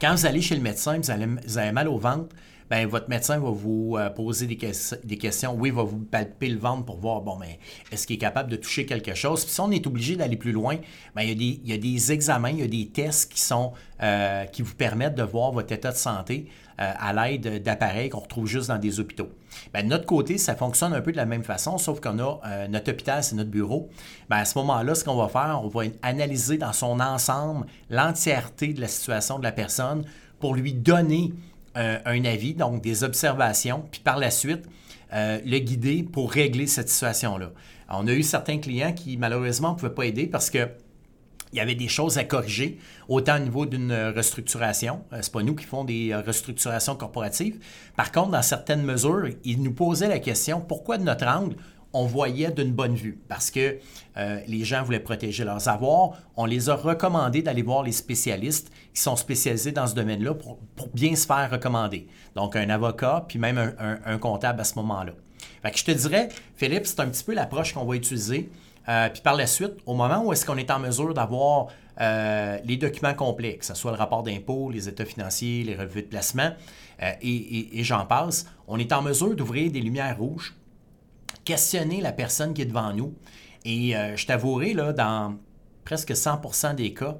Quand 0.00 0.14
vous 0.14 0.26
allez 0.26 0.42
chez 0.42 0.54
le 0.56 0.60
médecin, 0.60 0.98
vous 0.98 1.58
avez 1.58 1.72
mal 1.72 1.88
au 1.88 1.98
ventre, 1.98 2.34
ben, 2.74 2.88
votre 2.88 3.08
médecin 3.08 3.38
va 3.38 3.50
vous 3.50 3.94
euh, 3.96 4.10
poser 4.10 4.48
des, 4.48 4.56
questions. 4.56 5.54
Oui, 5.56 5.68
il 5.68 5.74
va 5.76 5.84
vous 5.84 6.00
palper 6.00 6.48
le 6.48 6.58
ventre 6.58 6.84
pour 6.84 6.98
voir, 6.98 7.20
bon, 7.20 7.36
mais 7.36 7.60
est-ce 7.92 8.04
qu'il 8.04 8.16
est 8.16 8.18
capable 8.18 8.50
de 8.50 8.56
toucher 8.56 8.84
quelque 8.84 9.14
chose? 9.14 9.44
Puis 9.44 9.54
si 9.54 9.60
on 9.60 9.70
est 9.70 9.86
obligé 9.86 10.16
d'aller 10.16 10.36
plus 10.36 10.50
loin, 10.50 10.78
ben, 11.14 11.22
il, 11.22 11.64
y 11.64 11.72
a 11.72 11.78
des, 11.78 12.10
examens, 12.10 12.50
il 12.50 12.58
y 12.58 12.62
a 12.64 12.66
des 12.66 12.88
tests 12.88 13.30
qui, 13.30 13.38
sont, 13.40 13.74
euh, 14.02 14.44
qui 14.46 14.62
vous 14.62 14.74
permettent 14.74 15.14
de 15.14 15.22
voir 15.22 15.52
votre 15.52 15.70
état 15.70 15.92
de 15.92 15.96
santé 15.96 16.48
euh, 16.80 16.92
à 16.98 17.12
l'aide 17.12 17.62
d'appareils 17.62 18.08
qu'on 18.08 18.18
retrouve 18.18 18.48
juste 18.48 18.66
dans 18.66 18.78
des 18.78 18.98
hôpitaux. 18.98 19.28
Ben, 19.72 19.84
de 19.84 19.90
notre 19.90 20.06
côté, 20.06 20.36
ça 20.36 20.56
fonctionne 20.56 20.94
un 20.94 21.00
peu 21.00 21.12
de 21.12 21.16
la 21.16 21.26
même 21.26 21.44
façon, 21.44 21.78
sauf 21.78 22.00
qu'on 22.00 22.18
a 22.18 22.66
notre 22.66 22.90
hôpital, 22.90 23.22
c'est 23.22 23.36
notre 23.36 23.50
bureau. 23.50 23.88
À 24.30 24.44
ce 24.44 24.58
moment-là, 24.58 24.96
ce 24.96 25.04
qu'on 25.04 25.14
va 25.14 25.28
faire, 25.28 25.60
on 25.62 25.68
va 25.68 25.82
analyser 26.02 26.58
dans 26.58 26.72
son 26.72 26.98
ensemble 26.98 27.66
l'entièreté 27.88 28.72
de 28.72 28.80
la 28.80 28.88
situation 28.88 29.38
de 29.38 29.44
la 29.44 29.52
personne 29.52 30.04
pour 30.40 30.56
lui 30.56 30.72
donner 30.72 31.32
un, 31.74 32.24
avis, 32.24 32.54
donc 32.54 32.82
des 32.82 33.04
observations, 33.04 33.84
puis 33.90 34.00
par 34.00 34.18
la 34.18 34.30
suite, 34.30 34.64
euh, 35.12 35.38
le 35.44 35.58
guider 35.58 36.02
pour 36.02 36.32
régler 36.32 36.66
cette 36.66 36.88
situation-là. 36.88 37.50
On 37.88 38.06
a 38.06 38.12
eu 38.12 38.22
certains 38.22 38.58
clients 38.58 38.92
qui, 38.92 39.16
malheureusement, 39.16 39.72
ne 39.72 39.76
pouvaient 39.76 39.94
pas 39.94 40.06
aider 40.06 40.26
parce 40.26 40.50
que 40.50 40.68
il 41.52 41.58
y 41.58 41.60
avait 41.60 41.76
des 41.76 41.86
choses 41.86 42.18
à 42.18 42.24
corriger, 42.24 42.80
autant 43.06 43.36
au 43.36 43.38
niveau 43.38 43.64
d'une 43.64 43.92
restructuration. 43.92 45.04
Euh, 45.12 45.22
Ce 45.22 45.28
n'est 45.28 45.32
pas 45.32 45.42
nous 45.44 45.54
qui 45.54 45.64
font 45.64 45.84
des 45.84 46.12
restructurations 46.12 46.96
corporatives. 46.96 47.60
Par 47.96 48.10
contre, 48.10 48.32
dans 48.32 48.42
certaines 48.42 48.82
mesures, 48.82 49.28
ils 49.44 49.62
nous 49.62 49.72
posaient 49.72 50.08
la 50.08 50.18
question 50.18 50.60
pourquoi 50.60 50.98
de 50.98 51.04
notre 51.04 51.28
angle, 51.28 51.54
on 51.94 52.04
voyait 52.04 52.50
d'une 52.50 52.72
bonne 52.72 52.96
vue 52.96 53.18
parce 53.28 53.50
que 53.50 53.78
euh, 54.16 54.40
les 54.46 54.64
gens 54.64 54.82
voulaient 54.82 55.00
protéger 55.00 55.44
leurs 55.44 55.68
avoirs. 55.68 56.18
On 56.36 56.44
les 56.44 56.68
a 56.68 56.74
recommandés 56.74 57.40
d'aller 57.40 57.62
voir 57.62 57.84
les 57.84 57.92
spécialistes 57.92 58.70
qui 58.92 59.00
sont 59.00 59.16
spécialisés 59.16 59.72
dans 59.72 59.86
ce 59.86 59.94
domaine-là 59.94 60.34
pour, 60.34 60.58
bien 60.92 61.14
se 61.14 61.24
faire 61.24 61.48
recommander. 61.50 62.08
Donc, 62.34 62.56
un 62.56 62.68
avocat, 62.68 63.24
puis 63.28 63.38
même 63.38 63.74
un, 63.78 64.18
comptable 64.18 64.60
à 64.60 64.64
ce 64.64 64.74
moment-là. 64.76 65.12
Fait 65.62 65.76
je 65.76 65.84
te 65.84 65.90
dirais, 65.92 66.28
Philippe, 66.56 66.86
c'est 66.86 67.00
un 67.00 67.06
petit 67.06 67.24
peu 67.24 67.32
l'approche 67.32 67.72
qu'on 67.72 67.84
va 67.84 67.94
utiliser. 67.94 68.50
Euh, 68.88 69.08
puis 69.08 69.22
par 69.22 69.34
la 69.34 69.46
suite, 69.46 69.74
au 69.86 69.94
moment 69.94 70.22
où 70.24 70.32
est-ce 70.32 70.44
qu'on 70.44 70.58
est 70.58 70.70
en 70.70 70.78
mesure 70.78 71.14
d'avoir 71.14 71.68
euh, 72.00 72.58
les 72.64 72.76
documents 72.76 73.14
complets, 73.14 73.56
que 73.56 73.64
ce 73.64 73.74
soit 73.74 73.92
le 73.92 73.96
rapport 73.96 74.22
d'impôt, 74.22 74.70
les 74.70 74.88
états 74.88 75.04
financiers, 75.04 75.62
les 75.62 75.76
revues 75.76 76.02
de 76.02 76.08
placement, 76.08 76.50
et 77.20 77.82
j'en 77.82 78.06
passe, 78.06 78.46
on 78.68 78.78
est 78.78 78.92
en 78.92 79.02
mesure 79.02 79.34
d'ouvrir 79.34 79.70
des 79.70 79.80
lumières 79.80 80.16
rouges 80.16 80.54
questionner 81.44 82.00
la 82.00 82.12
personne 82.12 82.54
qui 82.54 82.62
est 82.62 82.66
devant 82.66 82.92
nous. 82.92 83.14
Et 83.64 83.96
euh, 83.96 84.16
je 84.16 84.26
t'avouerai, 84.26 84.74
là, 84.74 84.92
dans 84.92 85.36
presque 85.84 86.16
100 86.16 86.74
des 86.74 86.94
cas, 86.94 87.18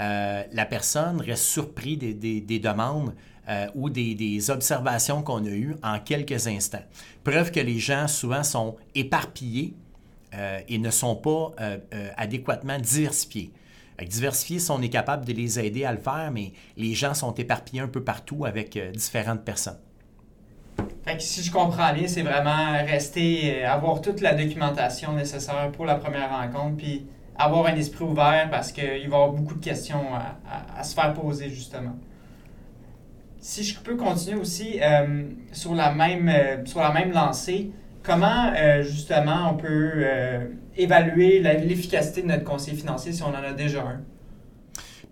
euh, 0.00 0.42
la 0.52 0.66
personne 0.66 1.20
reste 1.20 1.44
surprise 1.44 1.98
des, 1.98 2.58
demandes 2.58 3.14
euh, 3.48 3.66
ou 3.74 3.88
des, 3.88 4.50
observations 4.50 5.22
qu'on 5.22 5.44
a 5.44 5.50
eues 5.50 5.76
en 5.82 5.98
quelques 5.98 6.46
instants. 6.46 6.84
Preuve 7.24 7.50
que 7.50 7.60
les 7.60 7.78
gens 7.78 8.08
souvent 8.08 8.42
sont 8.42 8.76
éparpillés 8.94 9.74
et 10.68 10.76
ne 10.76 10.90
sont 10.90 11.16
pas 11.16 11.54
adéquatement 12.18 12.78
diversifiés. 12.78 13.52
Avec 13.96 14.10
diversifiés, 14.10 14.58
on 14.68 14.82
est 14.82 14.90
capable 14.90 15.24
de 15.24 15.32
les 15.32 15.58
aider 15.58 15.86
à 15.86 15.92
le 15.92 15.98
faire, 15.98 16.30
mais 16.30 16.52
les 16.76 16.92
gens 16.92 17.14
sont 17.14 17.32
éparpillés 17.32 17.80
un 17.80 17.88
peu 17.88 18.04
partout 18.04 18.44
avec 18.44 18.76
différentes 18.92 19.46
personnes. 19.46 19.78
Fait 21.06 21.16
que 21.16 21.22
si 21.22 21.40
je 21.42 21.52
comprends 21.52 21.92
bien, 21.92 22.08
c'est 22.08 22.22
vraiment 22.22 22.72
rester, 22.84 23.62
euh, 23.62 23.70
avoir 23.70 24.00
toute 24.00 24.20
la 24.20 24.34
documentation 24.34 25.12
nécessaire 25.12 25.70
pour 25.70 25.86
la 25.86 25.94
première 25.94 26.30
rencontre, 26.30 26.78
puis 26.78 27.06
avoir 27.36 27.66
un 27.66 27.76
esprit 27.76 28.04
ouvert 28.04 28.48
parce 28.50 28.72
qu'il 28.72 28.84
va 28.84 28.96
y 28.96 29.04
avoir 29.04 29.30
beaucoup 29.30 29.54
de 29.54 29.64
questions 29.64 30.02
à, 30.76 30.82
se 30.82 30.96
faire 30.96 31.14
poser, 31.14 31.48
justement. 31.48 31.96
Si 33.38 33.62
je 33.62 33.78
peux 33.78 33.94
continuer 33.94 34.40
aussi 34.40 34.80
euh, 34.82 35.22
sur, 35.52 35.76
la 35.76 35.92
même, 35.92 36.28
euh, 36.28 36.64
sur 36.64 36.80
la 36.80 36.90
même 36.90 37.12
lancée, 37.12 37.70
comment 38.02 38.52
justement 38.82 39.50
on 39.52 39.54
peut 39.54 40.04
évaluer 40.76 41.40
l'efficacité 41.40 42.22
de 42.22 42.28
notre 42.28 42.44
conseiller 42.44 42.76
financier 42.76 43.12
si 43.12 43.22
on 43.22 43.28
en 43.28 43.34
a 43.34 43.52
déjà 43.52 43.82
un? 43.82 44.00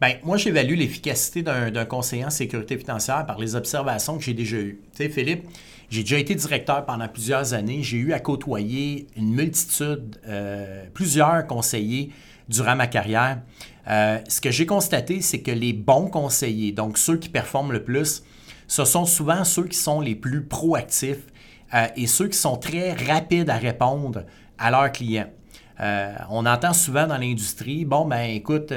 Bien, 0.01 0.17
moi, 0.25 0.37
j'évalue 0.37 0.75
l'efficacité 0.75 1.43
d'un 1.43 1.85
conseiller 1.85 2.25
en 2.25 2.31
sécurité 2.31 2.77
financière 2.77 3.25
par 3.27 3.39
les 3.39 3.55
observations 3.55 4.19
que 4.19 4.25
j'ai 4.25 4.35
déjà 4.35 4.57
eues. 4.57 4.81
Tu 4.97 5.05
sais, 5.05 5.09
Philippe, 5.09 5.45
j'ai 5.89 6.03
déjà 6.03 6.19
été 6.19 6.35
directeur 6.35 6.85
pendant 6.85 7.07
plusieurs 7.09 7.55
années. 7.55 7.83
J'ai 7.83 7.99
eu 7.99 8.13
à 8.13 8.19
côtoyer 8.19 9.07
une 9.17 9.33
multitude, 9.33 10.17
euh, 10.27 10.85
plusieurs 10.93 11.47
conseillers 11.47 12.11
durant 12.49 12.75
ma 12.75 12.87
carrière. 12.87 13.41
Euh, 13.89 14.19
ce 14.29 14.41
que 14.41 14.51
j'ai 14.51 14.67
constaté, 14.67 15.21
c'est 15.21 15.41
que 15.41 15.51
les 15.51 15.73
bons 15.73 16.09
conseillers, 16.09 16.73
donc 16.73 16.99
ceux 16.99 17.17
qui 17.17 17.29
performent 17.29 17.73
le 17.73 17.85
plus, 17.85 18.25
ce 18.67 18.85
sont 18.85 19.05
souvent 19.05 19.45
ceux 19.45 19.65
qui 19.65 19.77
sont 19.77 20.01
les 20.01 20.15
plus 20.15 20.43
proactifs 20.43 21.27
euh, 21.75 21.87
et 21.97 22.07
ceux 22.07 22.29
qui 22.29 22.39
sont 22.39 22.57
très 22.57 22.95
rapides 22.95 23.51
à 23.51 23.57
répondre 23.57 24.25
à 24.59 24.71
leurs 24.71 24.91
clients. 24.91 25.31
On 25.79 26.47
entend 26.47 26.73
souvent 26.73 27.07
dans 27.07 27.19
l'industrie, 27.19 27.85
bon, 27.85 28.07
ben 28.07 28.31
écoute, 28.31 28.73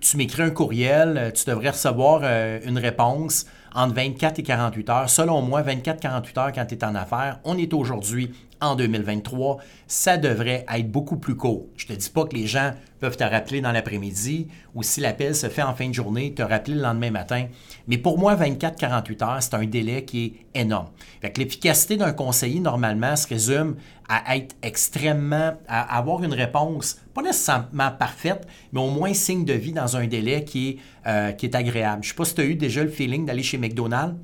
tu 0.00 0.16
m'écris 0.16 0.42
un 0.42 0.50
courriel, 0.50 1.32
tu 1.34 1.44
devrais 1.44 1.70
recevoir 1.70 2.22
une 2.64 2.78
réponse 2.78 3.46
entre 3.74 3.94
24 3.94 4.38
et 4.38 4.42
48 4.42 4.88
heures. 4.88 5.10
Selon 5.10 5.42
moi, 5.42 5.62
24-48 5.62 6.38
heures 6.38 6.52
quand 6.52 6.64
tu 6.64 6.74
es 6.74 6.84
en 6.84 6.94
affaires, 6.94 7.40
on 7.44 7.58
est 7.58 7.74
aujourd'hui 7.74 8.32
en 8.60 8.76
2023, 8.76 9.58
ça 9.86 10.16
devrait 10.16 10.64
être 10.72 10.90
beaucoup 10.90 11.16
plus 11.16 11.36
court. 11.36 11.66
Je 11.76 11.86
ne 11.86 11.94
te 11.94 12.00
dis 12.00 12.10
pas 12.10 12.24
que 12.24 12.34
les 12.34 12.46
gens 12.46 12.72
peuvent 13.00 13.16
te 13.16 13.24
rappeler 13.24 13.60
dans 13.60 13.72
l'après-midi 13.72 14.48
ou 14.74 14.82
si 14.82 15.00
l'appel 15.00 15.34
se 15.34 15.48
fait 15.48 15.62
en 15.62 15.74
fin 15.74 15.88
de 15.88 15.94
journée, 15.94 16.32
te 16.32 16.42
rappeler 16.42 16.74
le 16.74 16.80
lendemain 16.80 17.10
matin. 17.10 17.46
Mais 17.86 17.98
pour 17.98 18.18
moi, 18.18 18.34
24-48 18.36 19.24
heures, 19.24 19.42
c'est 19.42 19.54
un 19.54 19.64
délai 19.64 20.04
qui 20.04 20.24
est 20.54 20.60
énorme. 20.60 20.88
l'efficacité 21.22 21.96
d'un 21.96 22.12
conseiller, 22.12 22.60
normalement, 22.60 23.14
se 23.16 23.28
résume 23.28 23.76
à 24.08 24.36
être 24.36 24.56
extrêmement, 24.62 25.54
à 25.68 25.98
avoir 25.98 26.22
une 26.22 26.32
réponse, 26.32 27.00
pas 27.12 27.22
nécessairement 27.22 27.90
parfaite, 27.90 28.46
mais 28.72 28.80
au 28.80 28.90
moins 28.90 29.12
signe 29.14 29.44
de 29.44 29.52
vie 29.52 29.72
dans 29.72 29.96
un 29.96 30.06
délai 30.06 30.44
qui 30.44 30.68
est, 30.68 30.78
euh, 31.06 31.32
qui 31.32 31.46
est 31.46 31.54
agréable. 31.54 32.02
Je 32.02 32.08
ne 32.08 32.12
sais 32.12 32.16
pas 32.16 32.24
si 32.24 32.34
tu 32.34 32.40
as 32.40 32.44
eu 32.44 32.54
déjà 32.54 32.82
le 32.82 32.90
feeling 32.90 33.26
d'aller 33.26 33.42
chez 33.42 33.58
McDonald's. 33.58 34.16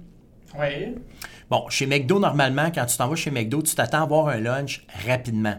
Oui. 0.59 0.95
Bon, 1.53 1.69
chez 1.69 1.85
McDo, 1.85 2.19
normalement, 2.19 2.71
quand 2.75 2.87
tu 2.87 2.97
t'en 2.97 3.09
vas 3.09 3.15
chez 3.15 3.31
McDo, 3.31 3.61
tu 3.61 3.75
t'attends 3.75 3.99
à 3.99 4.03
avoir 4.05 4.29
un 4.29 4.41
lunch 4.41 4.87
rapidement. 5.07 5.57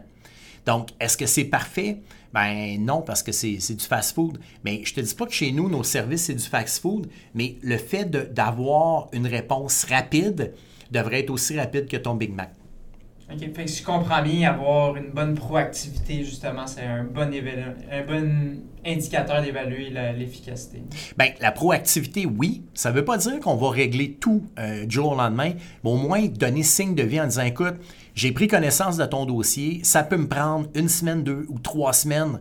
Donc, 0.65 0.89
est-ce 0.99 1.15
que 1.15 1.27
c'est 1.27 1.43
parfait? 1.43 2.01
Ben 2.33 2.83
non, 2.83 3.03
parce 3.03 3.21
que 3.21 3.31
c'est 3.31 3.75
du 3.75 3.85
fast-food. 3.85 4.39
Mais 4.65 4.81
je 4.83 4.95
te 4.95 5.01
dis 5.01 5.13
pas 5.13 5.27
que 5.27 5.33
chez 5.33 5.51
nous, 5.51 5.69
nos 5.69 5.83
services, 5.83 6.23
c'est 6.23 6.33
du 6.33 6.43
fast-food, 6.43 7.05
mais 7.35 7.57
le 7.61 7.77
fait 7.77 8.09
d'avoir 8.09 9.09
une 9.13 9.27
réponse 9.27 9.83
rapide 9.83 10.55
devrait 10.89 11.19
être 11.19 11.29
aussi 11.29 11.59
rapide 11.59 11.87
que 11.87 11.97
ton 11.97 12.15
Big 12.15 12.33
Mac. 12.33 12.49
OK. 13.33 13.53
Fait 13.53 13.65
que 13.65 13.71
je 13.71 13.83
comprends 13.83 14.21
bien, 14.21 14.49
avoir 14.49 14.95
une 14.95 15.09
bonne 15.11 15.35
proactivité, 15.35 16.23
justement, 16.23 16.67
c'est 16.67 16.83
un 16.83 17.03
bon, 17.03 17.29
un 17.91 18.03
bon 18.03 18.57
indicateur 18.85 19.41
d'évaluer 19.41 19.89
l'efficacité. 19.89 20.83
Bien, 21.17 21.29
la 21.39 21.51
proactivité, 21.51 22.25
oui. 22.25 22.63
Ça 22.73 22.91
ne 22.91 22.95
veut 22.95 23.05
pas 23.05 23.17
dire 23.17 23.39
qu'on 23.39 23.55
va 23.55 23.69
régler 23.69 24.13
tout 24.13 24.43
euh, 24.59 24.85
du 24.85 24.95
jour 24.95 25.13
au 25.13 25.15
lendemain, 25.15 25.53
mais 25.83 25.89
au 25.89 25.97
moins 25.97 26.25
donner 26.25 26.63
signe 26.63 26.95
de 26.95 27.03
vie 27.03 27.21
en 27.21 27.27
disant, 27.27 27.43
écoute, 27.43 27.75
j'ai 28.15 28.31
pris 28.31 28.47
connaissance 28.47 28.97
de 28.97 29.05
ton 29.05 29.25
dossier, 29.25 29.81
ça 29.83 30.03
peut 30.03 30.17
me 30.17 30.27
prendre 30.27 30.67
une 30.75 30.89
semaine, 30.89 31.23
deux 31.23 31.45
ou 31.49 31.59
trois 31.59 31.93
semaines 31.93 32.39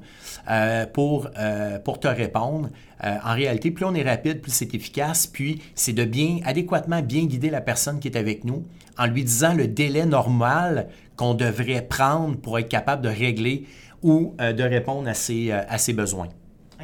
euh, 0.51 0.87
pour, 0.87 1.29
euh, 1.39 1.79
pour 1.79 2.01
te 2.01 2.09
répondre. 2.09 2.69
en 3.03 3.35
réalité, 3.35 3.71
plus 3.71 3.85
on 3.85 3.95
est 3.95 4.03
rapide, 4.03 4.41
plus 4.41 4.53
c'est 4.53 4.75
efficace, 4.75 5.27
puis 5.27 5.61
c'est 5.75 5.93
de 5.93 6.05
bien, 6.05 6.39
adéquatement 6.45 7.03
bien 7.03 7.25
guider 7.25 7.51
la 7.51 7.61
personne 7.61 7.99
qui 8.01 8.09
est 8.09 8.17
avec 8.17 8.45
nous 8.45 8.65
en 8.99 9.07
lui 9.07 9.25
disant 9.25 9.55
le 9.55 9.67
délai 9.67 10.07
normal 10.07 10.89
qu'on 11.17 11.35
devrait 11.35 11.83
prendre 11.83 12.37
pour 12.37 12.59
être 12.59 12.69
capable 12.69 13.03
de 13.03 13.09
régler 13.09 13.65
ou 14.03 14.35
euh, 14.41 14.53
de 14.53 14.63
répondre 14.63 15.09
à 15.09 15.15
ses, 15.15 15.51
euh, 15.51 15.63
à 15.69 15.79
ses 15.79 15.93
besoins. 15.93 16.29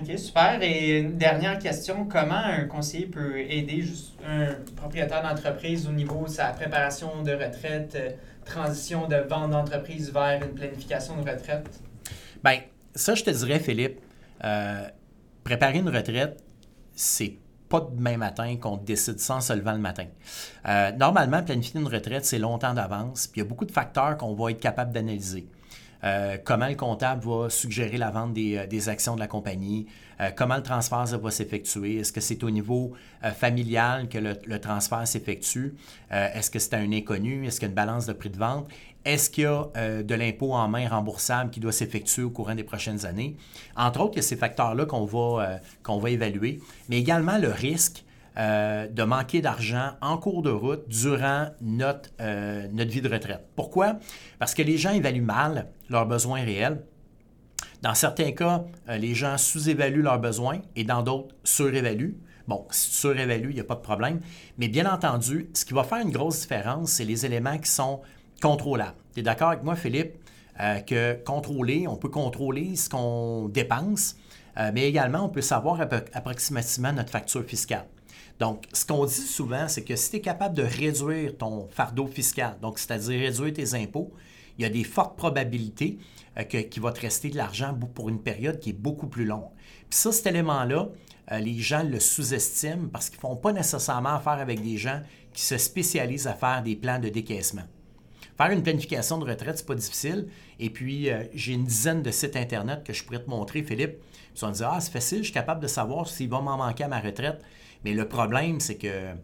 OK, 0.01 0.19
super. 0.19 0.63
Et 0.63 1.01
une 1.01 1.17
dernière 1.17 1.59
question, 1.59 2.07
comment 2.07 2.35
un 2.35 2.65
conseiller 2.65 3.07
peut 3.07 3.39
aider 3.39 3.85
un 4.27 4.55
propriétaire 4.77 5.23
d'entreprise 5.23 5.87
au 5.87 5.93
niveau 5.93 6.25
de 6.25 6.31
sa 6.31 6.49
préparation 6.49 7.23
de 7.23 7.33
retraite, 7.33 7.95
euh, 7.95 8.11
transition 8.45 9.09
de 9.09 9.17
vente 9.17 9.51
d'entreprise 9.51 10.13
vers 10.13 10.43
une 10.43 10.55
planification 10.55 11.21
de 11.21 11.31
retraite? 11.31 11.69
Bien, 12.45 12.61
ça, 12.95 13.15
je 13.15 13.25
te 13.25 13.31
dirais, 13.31 13.59
Philippe, 13.59 14.01
préparer 15.45 15.79
une 15.79 15.89
retraite, 15.89 16.43
c'est 16.95 17.39
pas 17.69 17.81
demain 17.81 18.17
matin 18.17 18.57
qu'on 18.57 18.77
décide 18.77 19.21
sans 19.21 19.41
se 19.41 19.53
levant 19.53 19.73
le 19.73 19.79
matin. 19.79 20.07
Euh, 20.67 20.93
normalement, 20.93 21.43
planifier 21.43 21.81
une 21.81 21.87
retraite, 21.87 22.25
c'est 22.25 22.39
longtemps 22.39 22.75
d'avance, 22.75 23.27
puis 23.27 23.41
il 23.41 23.45
y 23.45 23.47
a 23.47 23.49
beaucoup 23.49 23.65
de 23.65 23.73
facteurs 23.73 24.17
qu'on 24.17 24.35
va 24.35 24.51
être 24.51 24.61
capable 24.61 24.93
d'analyser. 24.93 25.47
Euh, 26.05 26.37
comment 26.45 26.69
le 26.69 26.75
comptable 26.75 27.27
va 27.27 27.51
suggérer 27.51 27.99
la 27.99 28.11
vente 28.11 28.33
des, 28.33 28.57
euh, 28.57 28.91
actions 28.91 29.15
de 29.15 29.21
la 29.21 29.27
compagnie, 29.27 29.87
comment 30.35 30.57
le 30.57 30.65
transfert 30.65 31.05
va 31.07 31.31
s'effectuer, 31.31 31.99
est-ce 31.99 32.13
que 32.13 32.21
c'est 32.21 32.43
au 32.43 32.51
niveau 32.51 32.93
familial 33.37 34.09
que 34.09 34.19
le, 34.19 34.59
transfert 34.59 35.07
s'effectue, 35.07 35.77
est-ce 36.11 36.51
que 36.51 36.59
c'est 36.59 36.75
un 36.75 36.91
inconnu, 36.91 37.47
est-ce 37.47 37.61
qu'il 37.61 37.67
y 37.67 37.69
a 37.69 37.71
une 37.71 37.77
balance 37.77 38.07
de 38.07 38.13
prix 38.13 38.31
de 38.31 38.37
vente, 38.37 38.69
est-ce 39.09 39.31
qu'il 39.31 39.45
y 39.45 39.47
a 39.47 39.71
euh, 39.77 40.03
de 40.03 40.15
l'impôt 40.15 40.53
en 40.53 40.69
main 40.69 40.87
remboursable 40.87 41.51
qui 41.51 41.61
doit 41.61 41.73
s'effectuer 41.73 42.23
au 42.23 42.31
courant 42.31 42.55
des 42.55 42.63
prochaines 42.63 43.07
années? 43.07 43.37
Entre 43.75 44.01
autres, 44.01 44.13
il 44.15 44.17
y 44.17 44.21
a 44.21 44.23
ces 44.23 44.37
facteurs-là 44.37 44.85
qu'on 44.85 45.07
va, 45.07 45.43
euh, 45.43 45.59
qu'on 45.83 45.99
va 45.99 46.11
évaluer, 46.11 46.61
mais 46.91 46.99
également 46.99 47.39
le 47.39 47.49
risque 47.49 48.05
euh, 48.39 48.87
de 48.87 49.03
manquer 49.03 49.41
d'argent 49.41 49.93
en 50.01 50.17
cours 50.17 50.43
de 50.43 50.51
route 50.51 50.89
durant 50.89 51.49
notre, 51.61 52.11
notre 52.73 52.91
vie 52.91 53.01
de 53.01 53.09
retraite. 53.09 53.45
Pourquoi? 53.57 53.99
Parce 54.39 54.55
que 54.55 54.63
les 54.63 54.79
gens 54.79 54.93
évaluent 54.93 55.23
mal 55.23 55.69
leurs 55.89 56.07
besoins 56.07 56.43
réels. 56.43 56.83
Dans 57.83 57.95
certains 57.95 58.33
cas, 58.33 58.65
les 58.89 59.15
gens 59.15 59.39
sous-évaluent 59.39 60.03
leurs 60.03 60.19
besoins 60.19 60.61
et 60.77 60.85
dans 60.85 61.03
d'autres, 61.03 61.35
surévaluent. 61.45 62.17
Bon, 62.49 62.67
surévalues, 62.71 63.51
il 63.51 63.55
n'y 63.57 63.61
a 63.61 63.65
pas 63.65 63.75
de 63.75 63.81
problème. 63.81 64.21
Mais 64.57 64.69
bien 64.69 64.91
entendu, 64.91 65.51
ce 65.53 65.65
qui 65.65 65.75
va 65.75 65.85
faire 65.85 65.99
une 65.99 66.11
grosse 66.11 66.41
différence, 66.41 66.93
c'est 66.93 67.05
les 67.05 67.27
éléments 67.27 67.59
qui 67.59 67.71
sont 67.71 68.01
contrôlable. 68.41 68.97
Tu 69.15 69.21
es 69.21 69.23
d'accord 69.23 69.49
avec 69.49 69.63
moi, 69.63 69.77
Philippe, 69.77 70.17
euh, 70.61 70.81
que 70.81 71.15
contrôler, 71.25 71.87
on 71.87 71.97
peut 71.97 72.09
contrôler 72.09 72.75
ce 72.75 72.89
qu'on 72.89 73.49
dépense, 73.49 74.17
euh, 74.57 74.71
mais 74.75 74.89
également 74.89 75.25
on 75.25 75.29
peut 75.29 75.43
savoir 75.43 75.81
approximativement 75.81 76.93
notre 76.93 77.11
facture 77.11 77.45
fiscale. 77.45 77.87
Donc, 78.39 78.65
ce 78.73 78.85
qu'on 78.85 79.05
dit 79.05 79.15
souvent, 79.15 79.67
c'est 79.69 79.83
que 79.83 79.97
si 79.97 80.11
tu 80.11 80.17
es 80.17 80.21
capable 80.21 80.55
de 80.55 80.63
réduire 80.63 81.37
ton 81.37 81.69
fardeau 81.71 82.07
fiscal, 82.07 82.57
donc 82.63 82.79
c'est-à-dire 82.79 83.21
réduire 83.21 83.53
tes 83.53 83.75
impôts, 83.75 84.13
il 84.59 84.63
y 84.63 84.65
a 84.65 84.71
des 84.71 84.85
fortes 84.85 85.17
probabilités 85.17 85.99
euh, 86.39 86.45
qu'il 86.45 86.83
va 86.83 86.93
te 86.93 87.01
rester 87.01 87.31
de 87.31 87.37
l'argent 87.37 87.77
pour 87.95 88.09
une 88.09 88.23
période 88.23 88.61
qui 88.61 88.71
est 88.71 88.81
beaucoup 88.81 89.09
plus 89.09 89.25
longue. 89.25 89.51
Puis 89.91 89.99
ça, 89.99 90.13
cet 90.13 90.27
élément-là, 90.27 90.89
les 91.41 91.59
gens 91.59 91.83
le 91.83 92.01
sous-estiment 92.01 92.89
parce 92.89 93.11
qu'ils 93.11 93.19
ne 93.19 93.21
font 93.21 93.37
pas 93.37 93.53
nécessairement 93.53 94.15
affaire 94.15 94.35
avec 94.35 94.63
des 94.63 94.79
gens 94.79 95.03
qui 95.33 95.43
se 95.43 95.59
spécialisent 95.59 96.27
à 96.27 96.33
faire 96.33 96.63
des 96.63 96.75
plans 96.75 96.99
de 96.99 97.11
décaissement. 97.11 97.65
Faire 98.39 98.51
une 98.51 98.63
planification 98.63 99.19
de 99.19 99.25
retraite, 99.25 99.59
c'est 99.59 99.67
pas 99.67 99.75
difficile. 99.75 100.29
Et 100.61 100.71
puis, 100.71 101.11
euh, 101.11 101.25
j'ai 101.35 101.55
une 101.55 101.65
dizaine 101.65 102.03
de 102.03 102.11
sites 102.13 102.37
Internet 102.37 102.85
que 102.85 102.93
je 102.93 103.03
pourrais 103.03 103.23
te 103.23 103.29
montrer, 103.29 103.65
Philippe. 103.65 103.97
Ils 104.37 104.41
vont 104.41 104.53
dire 104.53 104.71
Ah, 104.73 104.81
c'est 104.81 104.93
facile, 104.93 105.19
je 105.19 105.25
suis 105.25 105.33
capable 105.33 105.61
de 105.61 105.67
savoir 105.67 106.09
s'il 106.09 106.31
va 106.31 106.41
m'en 106.41 106.57
manquer 106.57 106.85
à 106.85 106.89
ma 106.89 107.01
retraite. 107.01 107.43
Mais 107.85 107.93
le 107.93 108.09
problème, 108.09 108.61
c'est 108.61 108.77
que 108.77 109.15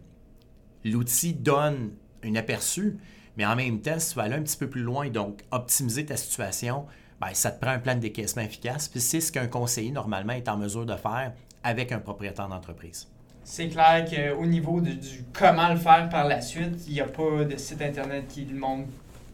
l'outil 0.83 1.33
donne 1.33 1.91
un 2.23 2.35
aperçu, 2.35 2.97
mais 3.37 3.45
en 3.45 3.55
même 3.55 3.81
temps, 3.81 3.99
si 3.99 4.11
tu 4.11 4.15
vas 4.15 4.23
aller 4.23 4.35
un 4.35 4.43
petit 4.43 4.57
peu 4.57 4.69
plus 4.69 4.81
loin, 4.81 5.09
donc 5.09 5.41
optimiser 5.51 6.05
ta 6.05 6.17
situation, 6.17 6.85
bien, 7.21 7.33
ça 7.33 7.51
te 7.51 7.59
prend 7.59 7.71
un 7.71 7.79
plan 7.79 7.95
de 7.95 7.99
décaissement 7.99 8.43
efficace. 8.43 8.87
Puis 8.87 9.01
c'est 9.01 9.21
ce 9.21 9.31
qu'un 9.31 9.47
conseiller, 9.47 9.91
normalement, 9.91 10.33
est 10.33 10.47
en 10.47 10.57
mesure 10.57 10.85
de 10.85 10.95
faire 10.95 11.33
avec 11.63 11.91
un 11.91 11.99
propriétaire 11.99 12.47
d'entreprise. 12.47 13.07
C'est 13.43 13.69
clair 13.69 14.05
qu'au 14.09 14.45
niveau 14.45 14.81
du 14.81 15.23
comment 15.31 15.69
le 15.69 15.77
faire 15.77 16.09
par 16.09 16.27
la 16.27 16.41
suite, 16.41 16.87
il 16.87 16.93
n'y 16.93 17.01
a 17.01 17.05
pas 17.05 17.43
de 17.43 17.57
site 17.57 17.81
Internet 17.81 18.27
qui 18.27 18.45
le 18.45 18.57
montre 18.57 18.89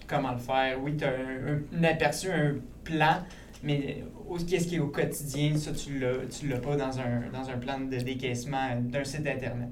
comment 0.08 0.32
le 0.32 0.38
faire. 0.38 0.78
Oui, 0.82 0.98
tu 0.98 1.06
as 1.06 1.12
un, 1.12 1.84
aperçu, 1.84 2.30
un 2.30 2.56
plan, 2.84 3.24
mais 3.64 4.04
qu'est-ce 4.48 4.68
qui 4.68 4.76
est 4.76 4.80
au 4.80 4.88
quotidien, 4.88 5.58
ça, 5.58 5.72
tu 5.72 6.00
ne 6.00 6.50
l'as 6.50 6.60
pas 6.60 6.76
dans 6.76 7.00
un, 7.00 7.30
dans 7.32 7.50
un 7.50 7.58
plan 7.58 7.80
de 7.80 7.98
décaissement 7.98 8.76
d'un 8.80 9.04
site 9.04 9.28
Internet. 9.28 9.70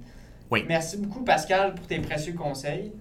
Oui. 0.52 0.64
Merci 0.68 0.98
beaucoup, 0.98 1.24
Pascal, 1.24 1.76
pour 1.76 1.88
tes 1.88 2.00
précieux 2.00 2.34
conseils. 2.34 2.92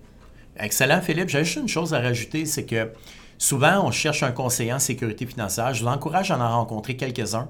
Excellent, 0.59 1.01
Philippe. 1.01 1.29
J'ai 1.29 1.45
juste 1.45 1.57
une 1.57 1.69
chose 1.69 1.95
à 1.95 2.01
rajouter, 2.01 2.45
c'est 2.45 2.65
que 2.65 2.93
souvent, 3.39 3.87
on 3.87 3.91
cherche 3.91 4.23
un 4.23 4.33
conseiller 4.33 4.73
en 4.73 4.79
sécurité 4.79 5.25
financière. 5.27 5.73
Je 5.73 5.83
vous 5.83 5.91
encourage 5.91 6.31
à 6.31 6.39
en 6.39 6.59
rencontrer 6.59 6.97
quelques-uns. 6.97 7.49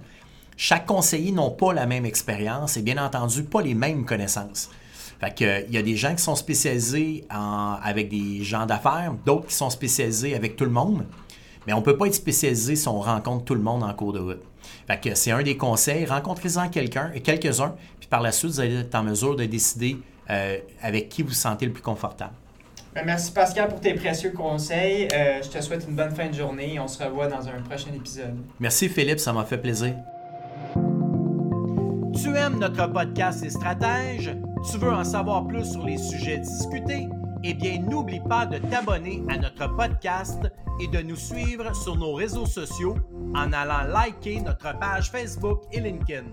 Chaque 0.57 0.87
conseiller 0.87 1.33
n'a 1.33 1.51
pas 1.51 1.73
la 1.73 1.87
même 1.87 2.05
expérience 2.05 2.77
et 2.77 2.83
bien 2.83 3.03
entendu 3.05 3.45
pas 3.45 3.63
les 3.63 3.75
mêmes 3.75 4.05
connaissances. 4.05 4.71
Fait 5.21 5.35
que, 5.35 5.67
il 5.67 5.75
y 5.75 5.79
a 5.79 5.83
des 5.83 5.97
gens 5.97 6.15
qui 6.15 6.23
sont 6.23 6.37
spécialisés 6.37 7.25
avec 7.31 8.09
des 8.09 8.43
gens 8.45 8.67
d'affaires, 8.67 9.15
d'autres 9.25 9.47
qui 9.47 9.55
sont 9.55 9.71
spécialisés 9.71 10.35
avec 10.35 10.57
tout 10.57 10.65
le 10.65 10.71
monde. 10.71 11.05
Mais 11.69 11.75
on 11.75 11.81
ne 11.81 11.85
peut 11.85 11.99
pas 11.99 12.07
être 12.07 12.15
spécialisé 12.15 12.77
si 12.77 12.89
on 12.89 12.99
rencontre 12.99 13.45
tout 13.45 13.55
le 13.55 13.61
monde 13.61 13.83
en 13.83 13.93
cours 13.93 14.15
de 14.15 14.19
route. 14.19 14.43
Fait 14.87 14.99
que 14.99 15.15
c'est 15.15 15.33
un 15.33 15.43
des 15.43 15.59
conseils, 15.59 16.07
rencontrez-en 16.07 16.71
quelqu'un, 16.71 17.11
quelques-uns, 17.23 17.75
puis 18.01 18.09
par 18.09 18.23
la 18.23 18.33
suite, 18.33 18.53
vous 18.53 18.61
allez 18.61 18.77
être 18.77 18.95
en 18.95 19.03
mesure 19.03 19.37
de 19.37 19.45
décider 19.45 19.99
euh, 20.31 20.57
avec 20.81 21.11
qui 21.11 21.21
vous 21.21 21.29
vous 21.29 21.35
sentez 21.35 21.67
le 21.67 21.73
plus 21.73 21.83
confortable. 21.83 22.33
Ben, 22.95 23.03
merci 23.05 23.33
Pascal 23.33 23.69
pour 23.69 23.81
tes 23.81 23.93
précieux 23.93 24.31
conseils. 24.31 25.09
Euh, 25.13 25.43
je 25.43 25.51
te 25.51 25.61
souhaite 25.61 25.85
une 25.87 25.95
bonne 25.95 26.15
fin 26.15 26.31
de 26.31 26.35
journée 26.35 26.73
et 26.77 26.81
on 26.81 26.89
se 26.89 27.05
revoit 27.05 27.27
dans 27.27 27.47
un 27.47 27.61
prochain 27.61 27.91
épisode. 27.95 28.39
Merci 28.59 28.89
Philippe, 28.89 29.21
ça 29.21 29.35
m'a 29.35 29.45
fait 29.45 29.59
plaisir. 29.59 29.95
Tu 32.15 32.35
aimes 32.35 32.59
notre 32.59 32.91
podcast 32.91 33.45
Les 33.45 33.51
Stratèges? 33.51 34.35
Tu 34.73 34.79
veux 34.79 34.91
en 34.91 35.05
savoir 35.05 35.47
plus 35.47 35.71
sur 35.71 35.85
les 35.85 35.99
sujets 35.99 36.39
discutés? 36.39 37.09
Eh 37.45 37.55
bien, 37.55 37.79
n'oublie 37.81 38.21
pas 38.21 38.47
de 38.47 38.59
t'abonner 38.59 39.23
à 39.29 39.39
notre 39.39 39.75
podcast 39.77 40.41
et 40.81 40.89
de 40.89 41.01
nous 41.03 41.17
suivre 41.17 41.75
sur 41.75 41.97
nos 41.97 42.15
réseaux 42.15 42.47
sociaux 42.47 42.97
en 43.35 43.53
allant 43.53 43.85
liker 43.93 44.41
notre 44.41 44.79
page 44.79 45.11
Facebook 45.11 45.63
et 45.73 45.81
LinkedIn. 45.81 46.27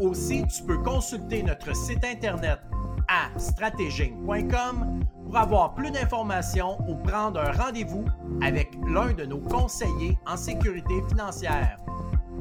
Aussi, 0.00 0.44
tu 0.46 0.62
peux 0.64 0.78
consulter 0.78 1.42
notre 1.42 1.74
site 1.74 2.04
internet 2.04 2.60
à 3.08 3.38
stratéging.com 3.38 5.00
pour 5.24 5.36
avoir 5.36 5.74
plus 5.74 5.90
d'informations 5.90 6.78
ou 6.88 6.94
prendre 6.94 7.40
un 7.40 7.52
rendez-vous 7.52 8.04
avec 8.42 8.70
l'un 8.86 9.12
de 9.12 9.24
nos 9.24 9.40
conseillers 9.40 10.18
en 10.26 10.36
sécurité 10.36 10.94
financière. 11.08 11.78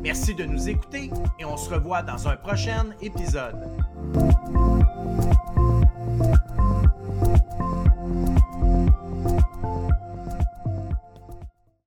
Merci 0.04 0.36
de 0.36 0.46
nous 0.46 0.70
écouter 0.70 1.10
et 1.40 1.46
on 1.46 1.58
se 1.58 1.70
revoit 1.70 2.04
dans 2.04 2.28
un 2.28 2.38
prochain 2.38 2.88
épisode. 3.02 3.58